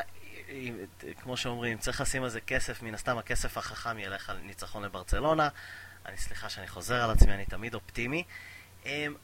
כמו 1.22 1.36
שאומרים, 1.36 1.78
צריך 1.78 2.00
לשים 2.00 2.22
על 2.22 2.28
זה 2.28 2.40
כסף, 2.40 2.82
מן 2.82 2.94
הסתם 2.94 3.18
הכסף 3.18 3.58
החכם 3.58 3.98
ילך 3.98 4.30
על 4.30 4.36
ניצחון 4.42 4.84
לברצלונה. 4.84 5.48
אני 6.06 6.16
סליחה 6.16 6.48
שאני 6.48 6.68
חוזר 6.68 7.04
על 7.04 7.10
עצמי, 7.10 7.34
אני 7.34 7.44
תמיד 7.44 7.74
אופטימי. 7.74 8.24
אמ, 8.86 9.14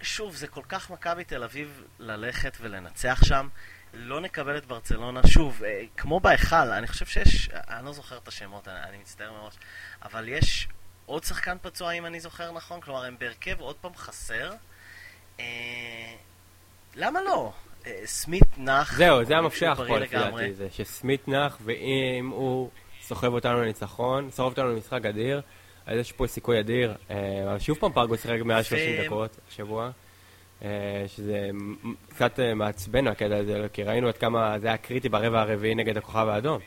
שוב, 0.00 0.36
זה 0.36 0.46
כל 0.46 0.62
כך 0.68 0.90
מכבי 0.90 1.24
תל 1.24 1.42
אביב 1.42 1.82
ללכת 1.98 2.56
ולנצח 2.60 3.20
שם. 3.24 3.48
לא 3.94 4.20
נקבל 4.20 4.56
את 4.56 4.66
ברצלונה. 4.66 5.20
שוב, 5.26 5.62
אה, 5.64 5.82
כמו 5.96 6.20
בהיכל, 6.20 6.56
אני 6.56 6.86
חושב 6.86 7.06
שיש, 7.06 7.48
אני 7.52 7.86
לא 7.86 7.92
זוכר 7.92 8.16
את 8.18 8.28
השמות, 8.28 8.68
אני, 8.68 8.76
אני 8.88 8.98
מצטער 8.98 9.32
מראש, 9.32 9.54
אבל 10.02 10.28
יש 10.28 10.68
עוד 11.06 11.24
שחקן 11.24 11.56
פצוע, 11.62 11.92
אם 11.92 12.06
אני 12.06 12.20
זוכר 12.20 12.52
נכון, 12.52 12.80
כלומר, 12.80 13.04
הם 13.04 13.16
בהרכב 13.18 13.60
עוד 13.60 13.76
פעם 13.76 13.94
חסר. 13.94 14.52
אה, 15.40 15.44
למה 16.94 17.22
לא? 17.22 17.52
אה, 17.86 18.00
סמית 18.04 18.58
נח. 18.58 18.96
זהו, 18.96 19.24
זה 19.24 19.36
המפשח 19.36 19.80
פה 19.86 19.98
לפי 19.98 20.16
דעתי, 20.16 20.54
זה 20.54 20.68
שסמית 20.70 21.28
נח, 21.28 21.58
ואם 21.64 22.30
הוא 22.32 22.70
סוחב 23.02 23.32
אותנו 23.32 23.62
לניצחון, 23.62 24.30
סוחב 24.30 24.50
אותנו 24.50 24.72
למשחק 24.72 25.04
אדיר, 25.04 25.40
אז 25.86 25.98
יש 25.98 26.12
פה 26.12 26.26
סיכוי 26.26 26.60
אדיר. 26.60 26.94
אה, 27.10 27.16
שוב 27.58 27.78
פעם 27.78 27.92
פרגו 27.92 28.16
שיחק 28.16 28.40
מעל 28.44 28.62
30 28.62 29.04
דקות 29.04 29.36
השבוע. 29.48 29.90
אה, 30.64 31.04
שזה 31.08 31.50
קצת 32.08 32.40
אה, 32.40 32.54
מעצבן 32.54 33.06
הקטע 33.06 33.36
הזה, 33.36 33.66
כי 33.72 33.82
ראינו 33.82 34.08
עד 34.08 34.18
כמה 34.18 34.58
זה 34.58 34.66
היה 34.66 34.76
קריטי 34.76 35.08
ברבע 35.08 35.40
הרביעי 35.40 35.74
נגד 35.74 35.96
הכוכב 35.96 36.28
האדום. 36.28 36.60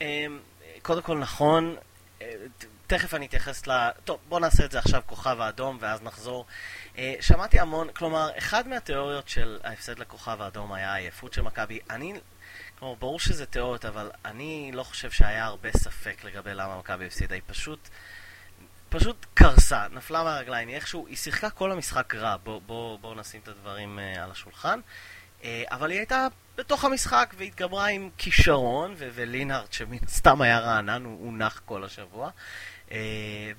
אמ, 0.00 0.38
קודם 0.82 1.02
כל 1.02 1.18
נכון, 1.18 1.76
אה, 2.22 2.34
תכף 2.86 3.14
אני 3.14 3.26
אתייחס 3.26 3.66
ל... 3.66 3.90
טוב, 4.04 4.18
בוא 4.28 4.40
נעשה 4.40 4.64
את 4.64 4.70
זה 4.70 4.78
עכשיו 4.78 5.02
כוכב 5.06 5.40
האדום 5.40 5.78
ואז 5.80 6.02
נחזור. 6.02 6.46
שמעתי 7.20 7.60
המון, 7.60 7.88
כלומר, 7.92 8.30
אחד 8.38 8.68
מהתיאוריות 8.68 9.28
של 9.28 9.58
ההפסד 9.64 9.98
לכוכב 9.98 10.42
האדום 10.42 10.72
היה 10.72 10.92
העייפות 10.92 11.32
של 11.32 11.42
מכבי. 11.42 11.78
אני, 11.90 12.14
כלומר, 12.78 12.94
ברור 12.94 13.20
שזה 13.20 13.46
תיאוריות, 13.46 13.84
אבל 13.84 14.10
אני 14.24 14.70
לא 14.74 14.82
חושב 14.82 15.10
שהיה 15.10 15.44
הרבה 15.44 15.68
ספק 15.76 16.24
לגבי 16.24 16.54
למה 16.54 16.78
מכבי 16.78 17.06
הפסידה. 17.06 17.34
היא 17.34 17.42
פשוט... 17.46 17.88
פשוט 18.92 19.26
קרסה, 19.34 19.86
נפלה 19.92 20.22
מהרגליים, 20.22 20.68
איכשהו, 20.68 21.06
היא 21.06 21.16
שיחקה 21.16 21.50
כל 21.50 21.72
המשחק 21.72 22.14
רע, 22.14 22.36
בואו 22.36 22.60
בוא, 22.60 22.98
בוא 22.98 23.14
נשים 23.14 23.40
את 23.42 23.48
הדברים 23.48 23.98
uh, 23.98 24.18
על 24.18 24.30
השולחן, 24.30 24.80
uh, 25.40 25.44
אבל 25.70 25.90
היא 25.90 25.98
הייתה 25.98 26.26
בתוך 26.56 26.84
המשחק 26.84 27.34
והתגברה 27.38 27.86
עם 27.86 28.10
כישרון, 28.18 28.94
ו- 28.98 29.08
ולינארד 29.14 29.72
שמן 29.72 29.96
סתם 30.06 30.42
היה 30.42 30.58
רענן, 30.58 31.04
הוא, 31.04 31.18
הוא 31.20 31.32
נח 31.32 31.62
כל 31.64 31.84
השבוע, 31.84 32.30
uh, 32.88 32.92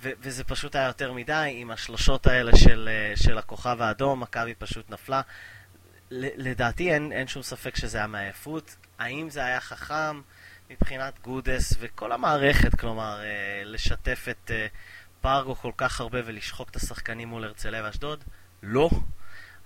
ו- 0.02 0.12
וזה 0.19 0.43
פשוט 0.43 0.76
היה 0.76 0.88
יותר 0.88 1.13
מדי, 1.13 1.54
עם 1.56 1.72
השלושות 1.72 2.28
האלה 2.28 2.58
של, 2.58 2.89
uh, 3.15 3.24
של 3.24 3.38
הכוכב 3.38 3.82
האדום, 3.82 4.19
מכבי 4.19 4.56
פשוט 4.56 4.89
נפלה. 4.89 5.22
לדעתי 6.12 6.93
אין, 6.93 7.12
אין 7.12 7.28
שום 7.28 7.43
ספק 7.43 7.76
שזה 7.76 7.98
היה 7.98 8.08
מעייפות. 8.08 8.76
האם 9.00 9.30
זה 9.30 9.46
היה 9.46 9.60
חכם 9.60 10.22
מבחינת 10.69 11.19
גודס 11.22 11.74
וכל 11.80 12.12
המערכת, 12.12 12.80
כלומר, 12.80 13.19
uh, 13.19 13.65
לשתף 13.65 14.26
את... 14.30 14.52
Uh, 14.52 15.03
פרגו 15.24 15.56
כל 15.56 15.72
כך 15.78 16.02
הרבה 16.02 16.20
ולשחוק 16.26 16.70
את 16.70 16.76
השחקנים 16.76 17.28
מול 17.28 17.44
הרצליה 17.44 17.84
ואשדוד? 17.84 18.24
לא, 18.64 18.90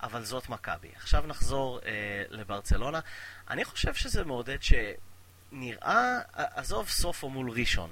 אבל 0.02 0.24
זאת 0.24 0.48
מכבי. 0.48 0.88
עכשיו 0.96 1.24
נחזור 1.26 1.80
אה, 1.86 2.22
לברצלונה. 2.30 3.00
אני 3.50 3.64
חושב 3.64 3.94
שזה 3.94 4.24
מעודד 4.24 4.58
שנראה, 4.62 6.18
עזוב 6.32 6.88
סופו 6.88 7.28
מול 7.28 7.50
ראשון, 7.50 7.90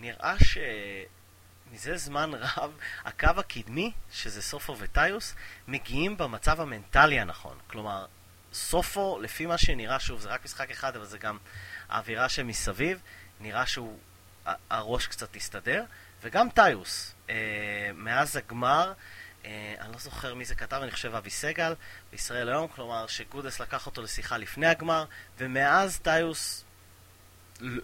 נראה 0.00 0.34
שמזה 0.38 1.96
זמן 1.96 2.30
רב 2.56 2.76
הקו 3.04 3.30
הקדמי, 3.36 3.92
שזה 4.12 4.42
סופו 4.42 4.76
וטיוס, 4.78 5.34
מגיעים 5.68 6.16
במצב 6.16 6.60
המנטלי 6.60 7.20
הנכון. 7.20 7.58
כלומר, 7.66 8.06
סופו, 8.52 9.18
לפי 9.22 9.46
מה 9.46 9.58
שנראה, 9.58 10.00
שוב, 10.00 10.20
זה 10.20 10.28
רק 10.28 10.44
משחק 10.44 10.70
אחד, 10.70 10.96
אבל 10.96 11.04
זה 11.04 11.18
גם 11.18 11.38
האווירה 11.88 12.28
שמסביב, 12.28 13.00
נראה 13.40 13.66
שהוא, 13.66 13.98
הראש 14.70 15.06
קצת 15.06 15.36
הסתדר, 15.36 15.84
וגם 16.22 16.48
טיוס. 16.50 17.14
אה, 17.30 17.34
מאז 17.94 18.36
הגמר, 18.36 18.92
אה, 19.44 19.74
אני 19.80 19.92
לא 19.92 19.98
זוכר 19.98 20.34
מי 20.34 20.44
זה 20.44 20.54
כתב, 20.54 20.80
אני 20.82 20.90
חושב 20.90 21.14
אבי 21.14 21.30
סגל, 21.30 21.74
בישראל 22.10 22.48
היום, 22.48 22.68
כלומר 22.68 23.06
שגודס 23.06 23.60
לקח 23.60 23.86
אותו 23.86 24.02
לשיחה 24.02 24.38
לפני 24.38 24.66
הגמר, 24.66 25.04
ומאז 25.38 25.98
טיוס 25.98 26.64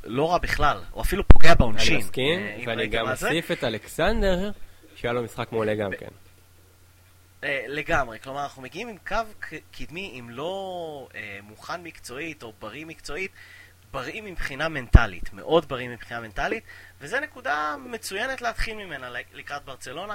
לא 0.05 0.31
רע 0.31 0.39
בכלל, 0.39 0.83
הוא 0.91 1.03
אפילו 1.03 1.29
פוגע 1.29 1.55
בעונשין. 1.55 1.95
אני 1.95 2.05
מסכים, 2.05 2.41
אה, 2.41 2.63
ואני 2.67 2.87
גם 2.87 3.11
אוסיף 3.11 3.51
את 3.51 3.65
אלכסנדר, 3.65 4.51
שהיה 4.97 5.13
לו 5.13 5.23
משחק 5.23 5.53
מעולה 5.53 5.75
גם 5.75 5.91
כן. 5.99 6.09
אה, 7.45 7.65
לגמרי, 7.69 8.19
כלומר 8.19 8.43
אנחנו 8.43 8.63
מגיעים 8.63 8.89
עם 8.89 8.97
קו 9.09 9.17
קדמי, 9.71 10.21
אם 10.21 10.31
לא 10.31 11.09
אה, 11.15 11.39
מוכן 11.43 11.83
מקצועית 11.83 12.43
או 12.43 12.53
בריא 12.59 12.87
מקצועית, 12.87 13.31
בריא 13.91 14.23
מבחינה 14.23 14.69
מנטלית, 14.69 15.33
מאוד 15.33 15.69
בריא 15.69 15.89
מבחינה 15.89 16.21
מנטלית, 16.21 16.65
וזו 17.01 17.21
נקודה 17.21 17.77
מצוינת 17.87 18.43
להתחיל 18.43 18.77
ממנה 18.77 19.11
לקראת 19.33 19.65
ברצלונה. 19.65 20.15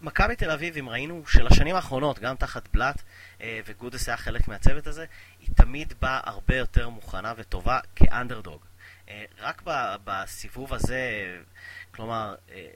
מכבי 0.00 0.36
תל 0.36 0.50
אביב, 0.50 0.76
אם 0.76 0.88
ראינו 0.88 1.26
של 1.26 1.46
השנים 1.46 1.76
האחרונות, 1.76 2.18
גם 2.18 2.36
תחת 2.36 2.68
בלאט, 2.72 3.02
אה, 3.40 3.60
וגודס 3.66 4.08
היה 4.08 4.16
חלק 4.16 4.48
מהצוות 4.48 4.86
הזה, 4.86 5.06
היא 5.40 5.48
תמיד 5.56 5.92
באה 6.00 6.20
הרבה 6.24 6.56
יותר 6.56 6.88
מוכנה 6.88 7.32
וטובה 7.36 7.80
כאנדרדוג. 7.96 8.64
אה, 9.08 9.24
רק 9.38 9.62
בסיבוב 10.04 10.74
הזה, 10.74 11.36
כלומר, 11.90 12.34
אה, 12.50 12.66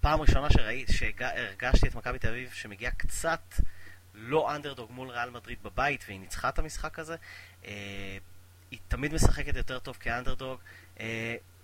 פעם 0.00 0.20
ראשונה 0.20 0.50
שראית, 0.50 0.88
שהרגשתי 0.92 1.88
את 1.88 1.94
מכבי 1.94 2.18
תל 2.18 2.28
אביב 2.28 2.50
שמגיעה 2.52 2.92
קצת 2.92 3.54
לא 4.14 4.54
אנדרדוג 4.54 4.92
מול 4.92 5.10
ריאל 5.10 5.30
מדריד 5.30 5.62
בבית, 5.62 6.04
והיא 6.06 6.20
ניצחה 6.20 6.48
את 6.48 6.58
המשחק 6.58 6.98
הזה, 6.98 7.16
היא 8.70 8.78
תמיד 8.88 9.14
משחקת 9.14 9.56
יותר 9.56 9.78
טוב 9.78 9.96
כאנדרדוג. 10.00 10.60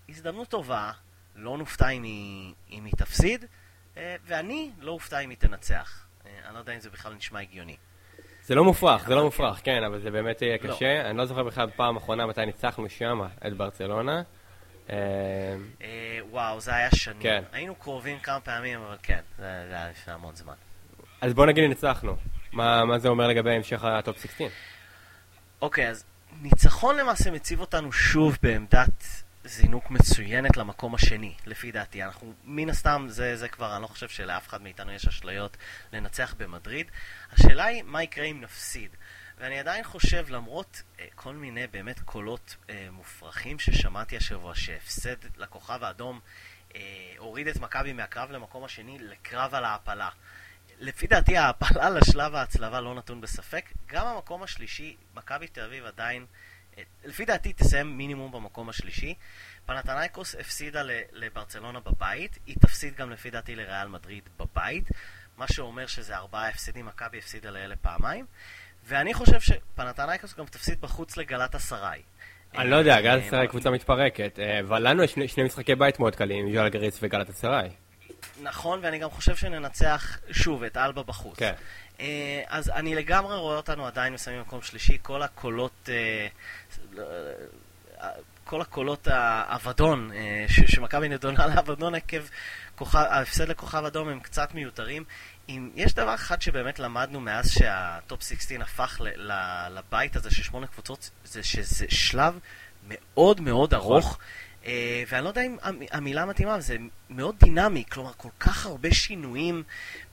הזדמנות 0.09 0.49
טובה, 0.49 0.93
לא 1.37 1.59
נופתע 1.59 1.89
אם 1.89 2.03
היא, 2.03 2.55
אם 2.71 2.85
היא 2.85 2.93
תפסיד. 2.97 3.45
אה, 3.97 4.17
ואני 4.27 4.71
לא 4.81 4.93
אופתע 4.93 5.19
אם 5.19 5.31
היא 5.31 5.39
תנצח. 5.39 6.07
אה, 6.27 6.31
אני 6.47 6.55
לא 6.55 6.59
יודע 6.59 6.75
אם 6.75 6.81
זה 6.81 6.91
בכלל 6.91 7.15
נשמע 7.15 7.41
הגיוני. 7.41 7.77
זה 8.43 8.55
לא 8.55 8.65
מופרך, 8.65 9.07
זה 9.07 9.15
לא 9.15 9.25
מופרך, 9.25 9.61
כן, 9.65 9.83
אבל 9.85 10.01
זה 10.01 10.11
באמת 10.11 10.43
יהיה 10.43 10.57
לא. 10.63 10.75
קשה. 10.75 11.11
אני 11.11 11.19
לא 11.19 11.27
זוכר 11.27 11.43
בכלל 11.43 11.71
פעם 11.77 11.97
אחרונה 11.97 12.27
מתי 12.27 12.47
ניצחנו 12.47 12.89
שם 12.89 13.21
את 13.47 13.53
ברצלונה. 13.57 14.23
וואו, 16.31 16.61
זה 16.61 16.75
היה 16.75 16.91
שנים. 16.95 17.23
כן. 17.23 17.43
היינו 17.53 17.75
קרובים 17.75 18.19
כמה 18.19 18.41
פעמים, 18.41 18.81
אבל 18.81 18.97
כן, 19.03 19.21
זה 19.39 19.45
היה 19.45 19.91
לפני 19.91 20.13
המון 20.13 20.37
זמן. 20.37 20.55
אז 21.21 21.35
בוא 21.35 21.47
נגיד 21.47 21.65
ניצחנו. 21.65 22.17
מה 22.53 22.99
זה 22.99 23.09
אומר 23.09 23.29
לגבי 23.29 23.55
המשך 23.55 23.85
הטופ 23.85 24.23
16? 24.23 24.47
אוקיי, 25.63 25.89
אז 25.89 26.05
ניצחון 26.41 26.97
למעשה 26.97 27.31
מציב 27.31 27.61
אותנו 27.61 27.93
שוב 27.93 28.39
בעמדת 28.43 29.05
זינוק 29.45 29.91
מצוינת 29.91 30.57
למקום 30.57 30.95
השני, 30.95 31.35
לפי 31.47 31.73
דעתי. 31.73 32.03
אנחנו, 32.03 32.33
מן 32.45 32.71
הסתם, 32.71 33.07
זה, 33.09 33.37
זה 33.37 33.49
כבר, 33.49 33.75
אני 33.75 33.83
לא 33.83 33.87
חושב 33.87 34.09
שלאף 34.09 34.49
אחד 34.49 34.63
מאיתנו 34.63 34.93
יש 34.93 35.09
אשליות 35.09 35.57
לנצח 35.93 36.35
במדריד. 36.39 36.87
השאלה 37.33 37.65
היא, 37.65 37.83
מה 37.83 38.03
יקרה 38.03 38.25
אם 38.25 38.41
נפסיד? 38.41 38.91
ואני 39.39 39.59
עדיין 39.59 39.85
חושב, 39.85 40.27
למרות 40.29 40.83
אה, 41.01 41.07
כל 41.15 41.35
מיני 41.35 41.67
באמת 41.67 42.01
קולות 42.01 42.57
אה, 42.71 42.89
מופרכים 42.91 43.59
ששמעתי 43.59 44.17
השבוע, 44.17 44.55
שהפסד 44.55 45.17
לכוכב 45.37 45.83
האדום 45.83 46.21
אה, 46.75 46.81
הוריד 47.19 47.49
את 47.49 47.57
מכבי 47.57 47.93
מהקרב 47.93 48.31
למקום 48.31 48.65
השני 48.65 48.99
לקרב 48.99 49.55
על 49.55 49.65
ההעפלה. 49.65 50.09
לפי 50.83 51.07
דעתי 51.07 51.37
ההעפלה 51.37 51.91
לשלב 51.91 52.35
ההצלבה 52.35 52.81
לא 52.81 52.95
נתון 52.95 53.21
בספק. 53.21 53.65
גם 53.87 54.07
המקום 54.07 54.43
השלישי, 54.43 54.97
מכבי 55.15 55.47
תל 55.47 55.61
אביב 55.61 55.85
עדיין... 55.85 56.27
לפי 57.05 57.25
דעתי 57.25 57.53
תסיים 57.53 57.99
מינימום 57.99 58.33
במקום 58.33 58.69
השלישי. 58.69 59.15
פנתנייקוס 59.67 60.35
הפסידה 60.35 60.83
לברצלונה 61.13 61.81
בבית, 61.81 62.39
היא 62.47 62.57
תפסיד 62.61 62.95
גם 62.95 63.11
לפי 63.11 63.31
דעתי 63.31 63.55
לריאל 63.55 63.89
מדריד 63.89 64.29
בבית, 64.39 64.89
מה 65.37 65.47
שאומר 65.49 65.87
שזה 65.87 66.17
ארבעה 66.17 66.49
הפסדים, 66.49 66.87
מכבי 66.87 67.19
הפסידה 67.19 67.51
לאלה 67.51 67.77
פעמיים, 67.77 68.27
ואני 68.85 69.15
חושב 69.15 69.41
שפנתנייקוס 69.41 70.35
גם 70.35 70.47
תפסיד 70.47 70.81
בחוץ 70.81 71.17
לגלת 71.17 71.55
אסריי. 71.55 72.03
אני 72.57 72.71
לא 72.71 72.77
יודע, 72.77 73.01
גלת 73.01 73.23
אסריי 73.27 73.49
קבוצה 73.49 73.71
מתפרקת, 73.71 74.39
אה, 74.39 74.61
אבל 74.61 74.89
לנו 74.89 75.03
יש 75.03 75.15
שני 75.27 75.43
משחקי 75.43 75.75
בית 75.75 76.01
מאוד 76.01 76.17
קלים, 76.17 76.53
ז'אל 76.53 76.69
גריס 76.69 76.99
וגלת 77.03 77.29
אסריי. 77.29 77.71
נכון, 78.43 78.81
ואני 78.83 78.99
גם 78.99 79.11
חושב 79.11 79.37
שננצח 79.37 80.19
שוב 80.31 80.63
את 80.63 80.77
אלבה 80.77 81.03
בחוץ. 81.03 81.39
כן. 81.39 81.53
אה, 82.01 82.43
אז 82.49 82.71
אני 82.71 82.95
לגמרי 82.95 83.37
רואה 83.37 83.57
אותנו 83.57 83.87
עדיין 83.87 84.13
מסיימים 84.13 84.43
במקום 84.43 84.63
שלישי, 84.63 84.99
כל 85.03 85.23
הקולות, 85.23 85.89
אה, 85.89 86.27
כל 88.45 88.61
הקולות 88.61 89.09
האבדון, 89.11 90.13
אה, 90.15 90.45
שמכבי 90.49 91.09
נדונה 91.09 91.47
לאבדון 91.47 91.95
עקב 91.95 92.23
ההפסד 92.93 93.49
לכוכב 93.49 93.85
אדום 93.85 94.09
הם 94.09 94.21
קצת 94.21 94.55
מיותרים. 94.55 95.05
אם 95.49 95.71
יש 95.75 95.95
דבר 95.95 96.15
אחד 96.15 96.43
שבאמת 96.43 96.79
למדנו 96.79 97.21
מאז 97.21 97.51
שהטופ 97.51 98.23
16 98.23 98.59
הפך 98.61 99.01
לבית 99.71 100.17
הזה 100.17 100.31
של 100.31 100.43
שמונה 100.43 100.67
קבוצות, 100.67 101.11
זה 101.25 101.43
שזה 101.43 101.87
שלב 101.89 102.39
מאוד 102.89 103.41
מאוד 103.41 103.75
נכון. 103.75 103.93
ארוך. 103.93 104.19
Uh, 104.63 104.67
ואני 105.09 105.25
לא 105.25 105.29
יודע 105.29 105.43
אם 105.43 105.57
המילה 105.91 106.25
מתאימה, 106.25 106.61
זה 106.61 106.77
מאוד 107.11 107.39
דינמי, 107.39 107.85
כלומר 107.91 108.13
כל 108.17 108.29
כך 108.41 108.67
הרבה 108.67 108.95
שינויים 108.95 109.63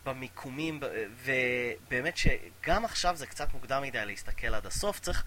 במיקומים, 0.05 0.79
ובאמת 1.23 2.17
שגם 2.17 2.85
עכשיו 2.85 3.15
זה 3.15 3.25
קצת 3.25 3.53
מוקדם 3.53 3.81
מדי 3.81 4.05
להסתכל 4.05 4.55
עד 4.55 4.65
הסוף, 4.65 4.99
צריך, 4.99 5.23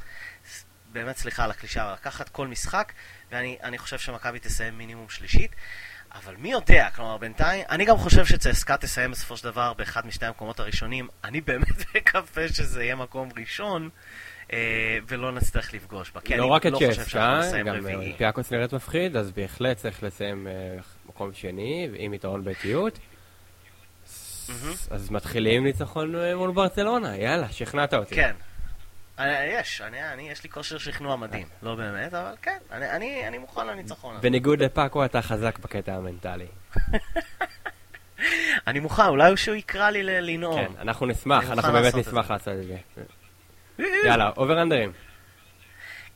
באמת 0.93 1.17
סליחה 1.17 1.45
על 1.45 1.51
הקלישה, 1.51 1.93
לקחת 1.93 2.29
כל 2.29 2.47
משחק, 2.47 2.93
ואני 3.31 3.79
חושב 3.79 3.99
שמכבי 3.99 4.39
תסיים 4.39 4.79
מינימום 4.79 5.09
שלישית. 5.09 5.51
אבל 6.15 6.37
מי 6.37 6.53
יודע, 6.53 6.91
כלומר 6.91 7.17
בינתיים, 7.17 7.65
אני 7.71 7.85
גם 7.85 7.97
חושב 7.97 8.27
שצסקה 8.27 8.77
תסיים 8.77 9.11
בסופו 9.11 9.37
של 9.37 9.45
דבר 9.45 9.73
באחד 9.73 10.07
משני 10.07 10.27
המקומות 10.27 10.61
הראשונים, 10.61 11.09
אני 11.25 11.41
באמת 11.41 11.95
מקווה 11.97 12.49
שזה 12.49 12.85
יהיה 12.85 12.97
מקום 12.97 13.29
ראשון, 13.39 13.83
אה, 13.83 13.89
ולא 15.09 15.33
נצטרך 15.33 15.75
לפגוש 15.75 16.11
בה. 16.11 16.37
לא 16.37 16.47
רק 16.47 16.67
את 16.67 16.73
לא 16.73 16.79
צ'סקה, 16.93 17.41
גם 17.65 17.87
אולימפיאקוס 17.95 18.53
נראית 18.53 18.75
מפחיד, 18.75 19.17
אז 19.17 19.33
בהחלט 19.33 19.77
צריך 19.77 20.03
לסיים 20.03 20.47
אה, 20.47 20.53
מקום 21.07 21.33
שני, 21.33 21.89
עם 21.97 22.15
יתרון 22.15 22.45
ביתיות. 22.45 22.99
אז 24.91 25.11
מתחילים 25.11 25.65
ניצחון 25.65 26.15
אה, 26.15 26.37
מול 26.37 26.51
ברצלונה, 26.51 27.17
יאללה, 27.17 27.53
שכנעת 27.53 27.95
אותי. 27.95 28.15
כן. 28.15 28.33
יש, 29.29 29.81
אני, 29.81 30.13
אני, 30.13 30.31
יש 30.31 30.45
לי 30.45 30.51
כושר 30.51 30.79
שכנוע 30.79 31.17
מדהים. 31.17 31.47
לא 31.63 31.75
באמת, 31.75 32.15
אבל 32.15 32.35
כן, 32.43 32.59
אני, 32.71 32.91
אני, 32.91 33.29
אני 33.29 33.39
מוכן 33.39 33.67
לניצחון 33.67 34.13
הזה. 34.15 34.23
בניגוד 34.23 34.63
לפאקו, 34.63 35.05
אתה 35.05 35.23
חזק 35.23 35.59
בקטע 35.59 35.95
המנטלי. 35.95 36.47
אני 38.67 38.81
מוכן, 38.81 39.07
אולי 39.07 39.37
שהוא 39.37 39.57
יקרא 39.57 39.91
לי 39.91 40.03
לנאום. 40.03 40.67
כן, 40.67 40.73
אנחנו 40.79 41.07
נשמח, 41.07 41.51
אנחנו 41.51 41.73
באמת 41.73 41.95
נשמח 41.95 42.31
לעשות 42.31 42.49
את 42.49 42.67
זה. 42.67 42.77
יאללה, 43.79 44.31
over-under 44.37 44.80
ים. 44.80 44.93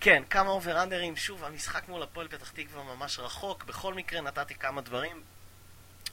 כן, 0.00 0.22
כמה 0.30 0.50
over-under 0.50 1.01
ים. 1.01 1.16
שוב, 1.16 1.44
המשחק 1.44 1.88
מול 1.88 2.02
הפועל 2.02 2.28
פתח 2.28 2.50
תקווה 2.50 2.82
ממש 2.96 3.18
רחוק. 3.18 3.64
בכל 3.64 3.94
מקרה 3.94 4.20
נתתי 4.20 4.54
כמה 4.54 4.80
דברים. 4.80 5.16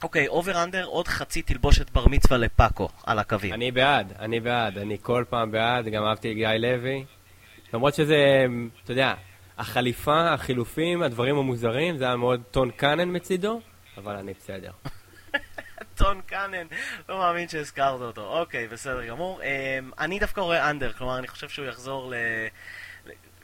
אוקיי, 0.02 0.28
over-under, 0.28 0.84
עוד 0.84 1.08
חצי 1.08 1.42
תלבושת 1.42 1.90
בר 1.90 2.08
מצווה 2.08 2.38
לפאקו 2.38 2.88
על 3.06 3.18
הקווים. 3.18 3.52
אני 3.52 3.70
בעד, 3.70 4.12
אני 4.18 4.40
בעד. 4.40 4.78
אני 4.78 4.96
כל 5.02 5.24
פעם 5.28 5.50
בעד, 5.50 5.88
גם 5.88 6.04
אהבתי 6.04 6.30
את 6.30 6.36
גיא 6.36 6.48
לוי. 6.48 7.04
למרות 7.74 7.94
שזה, 7.94 8.46
אתה 8.84 8.92
יודע, 8.92 9.14
החליפה, 9.58 10.32
החילופים, 10.32 11.02
הדברים 11.02 11.38
המוזרים, 11.38 11.98
זה 11.98 12.04
היה 12.04 12.16
מאוד 12.16 12.42
טון 12.50 12.70
קאנן 12.70 13.16
מצידו, 13.16 13.60
אבל 13.96 14.16
אני 14.16 14.32
בסדר. 14.32 14.70
טון 15.94 16.20
קאנן, 16.26 16.66
לא 17.08 17.18
מאמין 17.18 17.48
שהזכרת 17.48 18.00
אותו. 18.00 18.38
אוקיי, 18.40 18.68
בסדר 18.68 19.06
גמור. 19.06 19.40
אמ, 19.42 19.90
אני 19.98 20.18
דווקא 20.18 20.40
רואה 20.40 20.70
under, 20.70 20.92
כלומר, 20.92 21.18
אני 21.18 21.28
חושב 21.28 21.48
שהוא 21.48 21.66
יחזור 21.66 22.10
ל... 22.10 22.14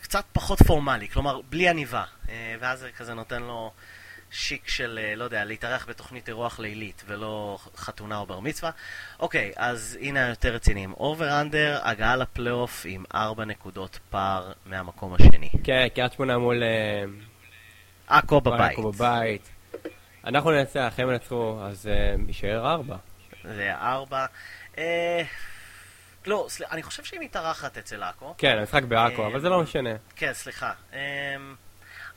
קצת 0.03 0.25
פחות 0.33 0.59
פורמלי, 0.59 1.09
כלומר, 1.09 1.41
בלי 1.49 1.69
עניבה. 1.69 2.05
אה, 2.29 2.55
ואז 2.61 2.81
זה 2.81 2.91
כזה 2.93 3.15
נותן 3.15 3.43
לו... 3.43 3.73
שיק 4.31 4.69
של, 4.69 4.99
אה, 5.03 5.15
לא 5.15 5.25
יודע, 5.25 5.45
להתארח 5.45 5.87
בתוכנית 5.89 6.29
אירוח 6.29 6.61
לילית 6.61 7.03
ולא 7.07 7.59
חתונה 7.77 8.19
או 8.19 8.27
בר 8.27 8.41
מצווה. 8.41 8.71
אוקיי, 9.21 9.53
אז 9.57 9.99
הנה 10.01 10.27
היותר 10.27 10.55
רציניים. 10.55 10.93
over 10.93 11.41
under, 11.41 11.81
הגעה 11.83 12.17
לפלייאוף 12.17 12.83
עם 12.89 13.05
ארבע 13.15 13.45
נקודות 13.45 13.99
פער 14.11 14.53
מהמקום 14.67 15.15
השני. 15.15 15.51
כן, 15.65 15.87
קריית 15.95 16.13
שמונה 16.13 16.39
מול... 16.39 16.63
אה, 16.63 17.05
עכו 18.07 18.41
בבית. 18.41 18.73
עכו 18.79 18.93
בבית. 18.93 19.49
אנחנו 20.25 20.51
ננצח, 20.51 20.95
הם 20.99 21.11
ינצחו, 21.11 21.59
אז 21.63 21.87
uh, 21.87 22.21
יישאר 22.29 22.71
ארבע. 22.71 22.97
זה 23.45 23.75
ארבע. 23.75 24.27
Uh, 24.75 24.79
לא, 26.27 26.47
סליחה, 26.49 26.75
אני 26.75 26.83
חושב 26.83 27.05
שהיא 27.05 27.21
מתארחת 27.21 27.79
אצל 27.79 28.03
עכו. 28.03 28.35
כן, 28.39 28.59
המשחק 28.59 28.83
בעכו, 28.83 29.27
אבל 29.27 29.41
זה 29.41 29.49
לא 29.49 29.63
משנה. 29.63 29.91
כן, 30.17 30.33
סליחה. 30.33 30.73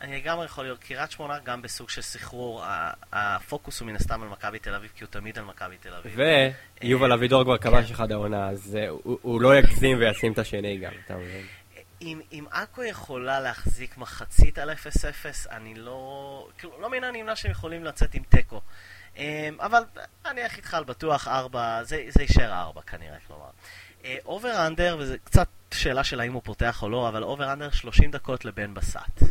אני 0.04 0.18
לגמרי 0.18 0.46
יכול 0.46 0.64
להיות, 0.64 0.80
קריית 0.80 1.12
שמונה 1.12 1.40
גם 1.44 1.62
בסוג 1.62 1.90
של 1.90 2.02
סחרור, 2.02 2.64
הפוקוס 3.12 3.80
הוא 3.80 3.88
מן 3.88 3.96
הסתם 3.96 4.24
על 4.24 4.30
מכבי 4.30 4.60
תל 4.60 4.76
אביב, 4.76 4.92
כי 4.96 5.04
הוא 5.04 5.12
תמיד 5.12 5.40
על 5.40 5.46
מכבי 5.46 5.78
תל 5.78 5.94
אביב. 5.94 6.20
ויובל 6.82 7.12
אה, 7.12 7.16
אבידור 7.16 7.44
כבר 7.44 7.58
כבש 7.58 7.88
כן. 7.88 7.94
אחד 7.94 8.12
העונה, 8.12 8.50
אז 8.50 8.78
אה, 8.82 8.88
הוא 9.04 9.42
לא 9.42 9.58
יגזים 9.58 9.98
וישים 10.00 10.34
את 10.34 10.40
השני 10.40 10.78
גם, 10.78 10.92
אתה 11.06 11.16
מבין? 11.16 11.46
אם 12.32 12.46
עכו 12.52 12.84
יכולה 12.84 13.40
להחזיק 13.40 13.98
מחצית 13.98 14.58
על 14.58 14.72
0-0, 14.72 14.74
אני 15.52 15.76
לא... 15.76 16.48
כאילו, 16.58 16.82
לא 16.82 16.90
מן 16.90 17.04
הנמנע 17.04 17.36
שהם 17.36 17.52
יכולים 17.52 17.84
לצאת 17.84 18.14
עם 18.14 18.24
תיקו. 18.24 18.62
אמ, 19.18 19.58
אבל 19.60 19.84
אני 20.26 20.44
אלך 20.44 20.58
איתך 20.58 20.74
על 20.74 20.84
בטוח 20.84 21.28
4, 21.28 21.84
זה 21.84 22.22
יישאר 22.22 22.54
4 22.54 22.82
כנראה, 22.82 23.18
כלומר. 23.28 23.50
over 24.26 24.68
under, 24.68 24.98
וזו 25.00 25.14
קצת 25.24 25.48
שאלה 25.74 26.04
של 26.04 26.20
האם 26.20 26.34
הוא 26.34 26.42
פותח 26.46 26.84
או 26.84 26.90
לא, 26.90 27.10
אבל 27.10 27.24
over 27.24 27.54
under 27.54 27.72
30 27.72 28.12
דקות 28.12 28.46
לבן 28.46 28.74
בסט. 28.74 29.24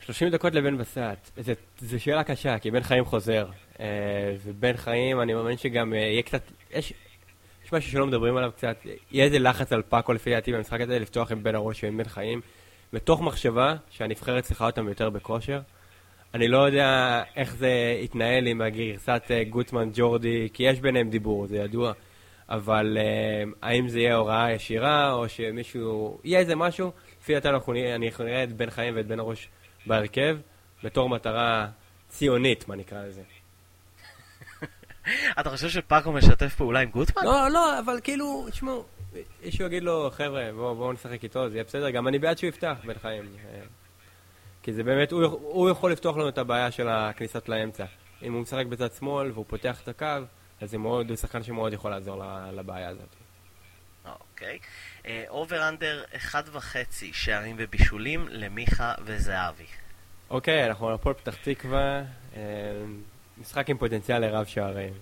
30 0.00 0.30
דקות 0.30 0.54
לבן 0.54 0.78
בסט, 0.78 1.38
זו 1.80 2.00
שאלה 2.00 2.24
קשה, 2.24 2.58
כי 2.58 2.70
בן 2.70 2.82
חיים 2.82 3.04
חוזר. 3.04 3.48
אה, 3.80 4.36
ובן 4.44 4.76
חיים, 4.76 5.20
אני 5.20 5.34
מאמין 5.34 5.56
שגם 5.56 5.94
אה, 5.94 5.98
יהיה 5.98 6.22
קצת, 6.22 6.42
יש 6.70 6.92
משהו 7.74 7.92
שלא 7.92 8.06
מדברים 8.06 8.36
עליו 8.36 8.50
קצת, 8.56 8.76
יהיה 9.12 9.24
איזה 9.24 9.38
לחץ 9.38 9.72
על 9.72 9.82
פאקו 9.82 10.12
לפי 10.12 10.30
דעתי 10.30 10.52
במשחק 10.52 10.80
הזה, 10.80 10.98
לפתוח 10.98 11.32
עם 11.32 11.42
בן 11.42 11.54
הראש 11.54 11.84
ועם 11.84 11.96
בן 11.96 12.04
חיים, 12.04 12.40
מתוך 12.92 13.22
מחשבה 13.22 13.74
שהנבחרת 13.90 14.44
צריכה 14.44 14.66
אותם 14.66 14.88
יותר 14.88 15.10
בכושר. 15.10 15.60
אני 16.34 16.48
לא 16.48 16.58
יודע 16.58 17.22
איך 17.36 17.56
זה 17.56 17.98
יתנהל 18.02 18.46
עם 18.46 18.60
הגרסת 18.60 19.22
אה, 19.30 19.44
גוטמן 19.44 19.90
ג'ורדי, 19.94 20.48
כי 20.52 20.62
יש 20.62 20.80
ביניהם 20.80 21.10
דיבור, 21.10 21.46
זה 21.46 21.56
ידוע. 21.56 21.92
אבל 22.48 22.98
האם 23.62 23.88
זה 23.88 24.00
יהיה 24.00 24.16
הוראה 24.16 24.52
ישירה, 24.52 25.12
או 25.12 25.28
שמישהו... 25.28 26.18
יהיה 26.24 26.40
איזה 26.40 26.56
משהו, 26.56 26.92
לפי 27.20 27.34
דעתי 27.34 27.48
אנחנו 27.48 27.72
נראה 27.72 28.44
את 28.44 28.52
בן 28.52 28.70
חיים 28.70 28.96
ואת 28.96 29.06
בן 29.06 29.18
הראש 29.18 29.48
בהרכב, 29.86 30.36
בתור 30.82 31.08
מטרה 31.08 31.66
ציונית, 32.08 32.68
מה 32.68 32.76
נקרא 32.76 33.06
לזה. 33.06 33.33
אתה 35.40 35.50
חושב 35.50 35.68
שפאקו 35.68 36.12
משתף 36.12 36.54
פעולה 36.54 36.80
עם 36.80 36.90
גוטמן? 36.90 37.24
לא, 37.24 37.48
לא, 37.48 37.78
אבל 37.78 38.00
כאילו, 38.04 38.46
תשמעו, 38.50 38.84
מישהו 39.44 39.66
יגיד 39.66 39.82
לו, 39.82 40.10
חבר'ה, 40.12 40.50
בואו 40.54 40.74
בוא 40.74 40.92
נשחק 40.92 41.22
איתו, 41.22 41.48
זה 41.48 41.56
יהיה 41.56 41.64
בסדר, 41.64 41.90
גם 41.90 42.08
אני 42.08 42.18
בעד 42.18 42.38
שהוא 42.38 42.48
יפתח, 42.48 42.76
בן 42.84 42.98
חיים. 43.02 43.24
כי 44.62 44.72
זה 44.72 44.82
באמת, 44.82 45.12
הוא, 45.12 45.24
הוא 45.24 45.70
יכול 45.70 45.92
לפתוח 45.92 46.16
לנו 46.16 46.28
את 46.28 46.38
הבעיה 46.38 46.70
של 46.70 46.88
הכניסת 46.88 47.48
לאמצע. 47.48 47.84
אם 48.22 48.32
הוא 48.32 48.42
משחק 48.42 48.66
בצד 48.66 48.92
שמאל 48.92 49.30
והוא 49.30 49.44
פותח 49.48 49.80
את 49.82 49.88
הקו, 49.88 50.06
אז 50.60 50.70
זה 50.70 50.78
מאוד, 50.78 51.08
הוא 51.08 51.16
שחקן 51.16 51.42
שמאוד 51.42 51.72
יכול 51.72 51.90
לעזור 51.90 52.22
לבעיה 52.52 52.88
הזאת. 52.88 53.16
אוקיי. 54.04 54.58
אובר 55.28 55.68
אנדר 55.68 56.04
אחד 56.16 56.42
וחצי 56.52 57.12
שערים 57.12 57.56
ובישולים 57.58 58.28
למיכה 58.30 58.94
וזהבי. 59.04 59.66
אוקיי, 60.30 60.66
אנחנו 60.66 60.88
על 60.88 60.94
הפועל 60.94 61.14
פתח 61.14 61.34
תקווה, 61.42 62.02
אה, 62.36 62.42
משחק 63.38 63.70
עם 63.70 63.78
פוטנציאל 63.78 64.18
לרב 64.18 64.46
שערים. 64.46 64.92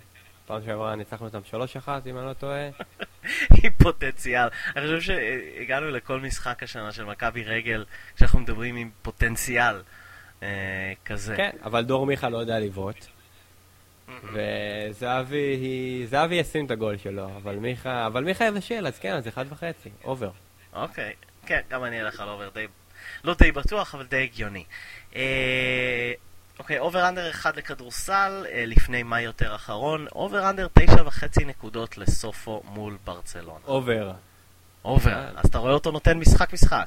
פעם 0.46 0.60
שעברה 0.64 0.96
ניצחנו 0.96 1.26
אותם 1.26 1.40
3-1, 1.86 1.88
אם 2.06 2.18
אני 2.18 2.26
לא 2.26 2.32
טועה. 2.32 2.68
עם 3.62 3.72
פוטנציאל. 3.78 4.48
אני 4.76 4.86
חושב 4.86 5.00
שהגענו 5.00 5.90
לכל 5.90 6.20
משחק 6.20 6.62
השנה 6.62 6.92
של 6.92 7.04
מכבי 7.04 7.44
רגל, 7.44 7.84
כשאנחנו 8.16 8.40
מדברים 8.40 8.76
עם 8.76 8.90
פוטנציאל 9.02 9.82
אה, 10.42 10.92
כזה. 11.04 11.36
כן, 11.36 11.50
אבל 11.62 11.84
דור 11.84 12.06
מיכה 12.06 12.28
לא 12.28 12.38
יודע 12.38 12.58
לבעוט. 12.58 13.06
וזהבי 14.32 16.06
זהבי 16.06 16.34
ישים 16.34 16.66
את 16.66 16.70
הגול 16.70 16.96
שלו, 16.96 17.36
אבל 17.36 17.56
מיכה, 17.56 18.06
אבל 18.06 18.24
מיכה 18.24 18.44
יבשל, 18.44 18.86
אז 18.86 18.98
כן, 18.98 19.12
אז 19.12 19.28
אחד 19.28 19.44
וחצי, 19.48 19.90
over. 20.04 20.30
אוקיי, 20.72 21.12
כן, 21.46 21.60
גם 21.70 21.84
אני 21.84 22.02
אלך 22.02 22.20
על 22.20 22.28
over 22.28 22.48
די, 22.48 22.66
לא 23.24 23.34
די 23.34 23.52
בטוח, 23.52 23.94
אבל 23.94 24.06
די 24.06 24.22
הגיוני. 24.22 24.64
אה, 25.16 26.12
אוקיי, 26.62 26.78
over 26.78 27.08
under 27.08 27.30
אחד 27.30 27.56
לכדורסל, 27.56 28.46
אה, 28.52 28.64
לפני 28.66 29.02
מה 29.02 29.20
יותר 29.20 29.54
אחרון, 29.54 30.06
over 30.14 30.50
under 30.50 30.68
תשע 30.72 31.02
וחצי 31.06 31.44
נקודות 31.44 31.98
לסופו 31.98 32.62
מול 32.64 32.98
ברצלונה. 33.04 33.64
over. 33.66 34.12
over, 34.84 35.28
אז 35.36 35.46
אתה 35.46 35.58
רואה 35.58 35.72
אותו 35.72 35.90
נותן 35.90 36.18
משחק 36.18 36.52
משחק. 36.52 36.86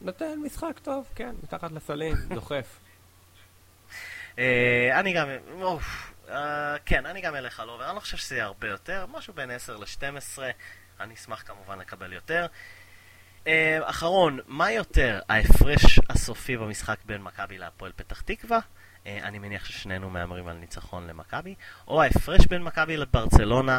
נותן 0.00 0.38
משחק 0.44 0.78
טוב, 0.82 1.08
כן, 1.14 1.34
מתחת 1.42 1.72
לסלים, 1.72 2.16
דוחף. 2.34 2.78
אה, 4.38 5.00
אני 5.00 5.12
גם, 5.12 5.28
אה, 6.28 6.76
כן, 6.86 7.06
אני 7.06 7.20
גם 7.20 7.36
אלך 7.36 7.60
על 7.60 7.68
over, 7.68 7.86
אני 7.86 7.94
לא 7.94 8.00
חושב 8.00 8.16
שזה 8.16 8.34
יהיה 8.34 8.44
הרבה 8.44 8.68
יותר, 8.68 9.06
משהו 9.12 9.34
בין 9.34 9.50
10 9.50 9.76
ל-12, 9.76 10.38
אני 11.00 11.14
אשמח 11.14 11.42
כמובן 11.46 11.78
לקבל 11.78 12.12
יותר. 12.12 12.46
אחרון, 13.82 14.38
מה 14.46 14.72
יותר 14.72 15.20
ההפרש 15.28 16.00
הסופי 16.10 16.56
במשחק 16.56 16.96
בין 17.04 17.22
מכבי 17.22 17.58
להפועל 17.58 17.92
פתח 17.96 18.20
תקווה? 18.20 18.58
Uh, 19.04 19.08
אני 19.22 19.38
מניח 19.38 19.64
ששנינו 19.64 20.10
מהמרים 20.10 20.48
על 20.48 20.56
ניצחון 20.56 21.06
למכבי, 21.06 21.54
או 21.88 22.02
ההפרש 22.02 22.46
בין 22.46 22.62
מכבי 22.62 22.96
לברצלונה, 22.96 23.78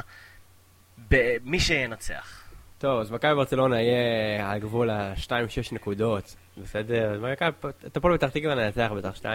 מי 1.43 1.59
שינצח. 1.59 2.45
טוב, 2.77 2.99
אז 2.99 3.11
מכבי 3.11 3.33
ברצלונה 3.33 3.81
יהיה 3.81 4.51
על 4.51 4.59
גבול 4.59 4.89
ה-2-6 4.89 5.31
נקודות, 5.71 6.35
בסדר? 6.57 7.33
את 7.88 7.97
הפועל 7.97 8.17
פתח 8.17 8.29
תקווה 8.29 8.55
ננצח 8.55 8.91
בטח 8.97 9.17
2-0. 9.17 9.25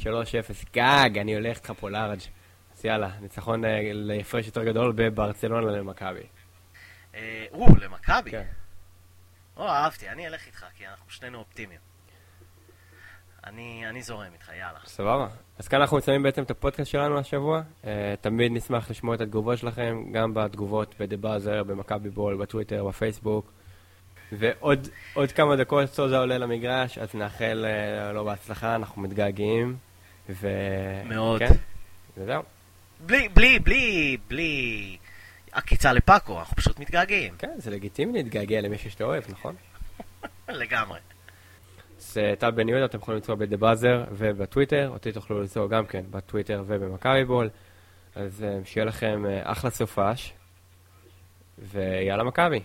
3-0, 0.00 0.04
גג, 0.72 1.18
אני 1.20 1.34
הולך 1.34 1.56
איתך 1.56 1.72
פה 1.80 1.90
לארג'. 1.90 2.20
אז 2.76 2.84
יאללה, 2.84 3.10
ניצחון 3.20 3.64
אה, 3.64 3.80
להפרש 3.92 4.46
יותר 4.46 4.64
גדול 4.64 4.92
בברצלונה 4.96 5.70
למכבי. 5.70 6.26
אה, 7.14 7.46
או, 7.52 7.66
למכבי? 7.80 8.30
כן. 8.30 8.44
או, 9.56 9.68
אהבתי, 9.68 10.08
אני 10.08 10.26
אלך 10.26 10.46
איתך, 10.46 10.66
כי 10.76 10.86
אנחנו 10.86 11.10
שנינו 11.10 11.38
אופטימיים. 11.38 11.87
אני, 13.48 13.88
אני 13.88 14.02
זורם 14.02 14.32
איתך, 14.32 14.48
יאללה. 14.48 14.78
סבבה. 14.86 15.28
אז 15.58 15.68
כאן 15.68 15.80
אנחנו 15.80 15.96
מציינים 15.96 16.22
בעצם 16.22 16.42
את 16.42 16.50
הפודקאסט 16.50 16.90
שלנו 16.90 17.18
השבוע. 17.18 17.62
Uh, 17.82 17.86
תמיד 18.20 18.52
נשמח 18.52 18.90
לשמוע 18.90 19.14
את 19.14 19.20
התגובות 19.20 19.58
שלכם, 19.58 20.02
גם 20.12 20.34
בתגובות 20.34 20.94
ב"דה 21.00 21.16
באזר", 21.16 21.62
במכבי 21.62 22.10
בול, 22.10 22.36
בטוויטר, 22.36 22.84
בפייסבוק. 22.84 23.52
ועוד 24.32 25.32
כמה 25.34 25.56
דקות 25.56 25.88
סוזה 25.88 26.18
עולה 26.18 26.38
למגרש, 26.38 26.98
אז 26.98 27.14
נאחל 27.14 27.66
uh, 27.66 28.12
לו 28.12 28.24
בהצלחה, 28.24 28.74
אנחנו 28.74 29.02
מתגעגעים. 29.02 29.76
ו... 30.30 30.48
מאוד. 31.04 31.38
כן, 31.38 31.54
וזהו. 32.16 32.42
בלי, 33.00 33.28
בלי, 33.28 33.58
בלי, 33.58 34.16
בלי 34.28 34.96
עקיצה 35.52 35.92
לפאקו, 35.92 36.38
אנחנו 36.38 36.56
פשוט 36.56 36.78
מתגעגעים. 36.78 37.34
כן, 37.38 37.54
זה 37.56 37.70
לגיטימי 37.70 38.12
להתגעגע 38.12 38.60
למישהו 38.60 38.90
שאתה 38.90 39.04
אוהב, 39.04 39.24
נכון? 39.28 39.54
לגמרי. 40.48 40.98
אז 42.18 42.24
אה, 42.24 42.36
טל 42.36 42.50
בן 42.50 42.68
יהודה, 42.68 42.84
אתם 42.84 42.98
יכולים 42.98 43.16
למצוא 43.16 43.34
ב"דה 43.34 43.56
באזר" 43.56 44.04
ובטוויטר, 44.10 44.90
אותי 44.92 45.12
תוכלו 45.12 45.40
למצוא 45.40 45.68
גם 45.68 45.86
כן 45.86 46.04
בטוויטר 46.10 46.64
ובמכבי 46.66 47.24
בול. 47.24 47.48
אז 48.16 48.44
אה, 48.44 48.58
שיהיה 48.64 48.84
לכם 48.84 49.26
אה, 49.28 49.52
אחלה 49.52 49.70
סופש, 49.70 50.32
ויאללה 51.58 52.24
מכבי. 52.24 52.60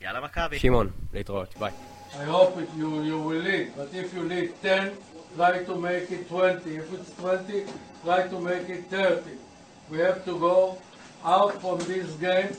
יאללה 0.00 0.20
מכבי. 0.20 0.58
שמעון, 0.58 0.90
להתראות, 1.12 1.54
ביי. 1.58 1.70
I 2.12 2.14
hope 2.14 2.56
you, 2.76 2.90
you 3.08 3.18
will 3.26 3.42
lead, 3.48 3.66
but 3.76 3.88
if 3.94 4.14
you 4.14 4.22
lead 4.28 4.50
10 4.62 4.90
try 5.36 5.64
to 5.64 5.74
make 5.76 6.10
it 6.10 6.28
20. 6.28 6.76
If 6.76 6.92
it's 6.92 7.10
20, 7.16 7.64
try 8.04 8.28
to 8.28 8.38
make 8.40 8.68
it 8.68 8.84
30. 8.90 9.30
We 9.90 9.98
have 9.98 10.24
to 10.26 10.38
go 10.38 10.78
out 11.24 11.54
from 11.62 11.78
this 11.78 12.08
game 12.26 12.50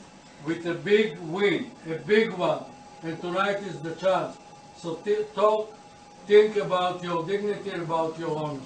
with 0.47 0.65
a 0.65 0.73
big 0.73 1.19
win, 1.19 1.71
a 1.85 1.97
big 2.13 2.31
one. 2.31 2.63
And 3.03 3.21
tonight 3.21 3.59
is 3.69 3.79
the 3.81 3.93
chance. 3.95 4.37
So 4.83 4.95
talk, 5.33 5.71
think 6.27 6.57
about 6.57 7.01
your 7.01 7.25
dignity 7.25 7.69
about 7.69 8.19
your 8.19 8.35
honor. 8.37 8.59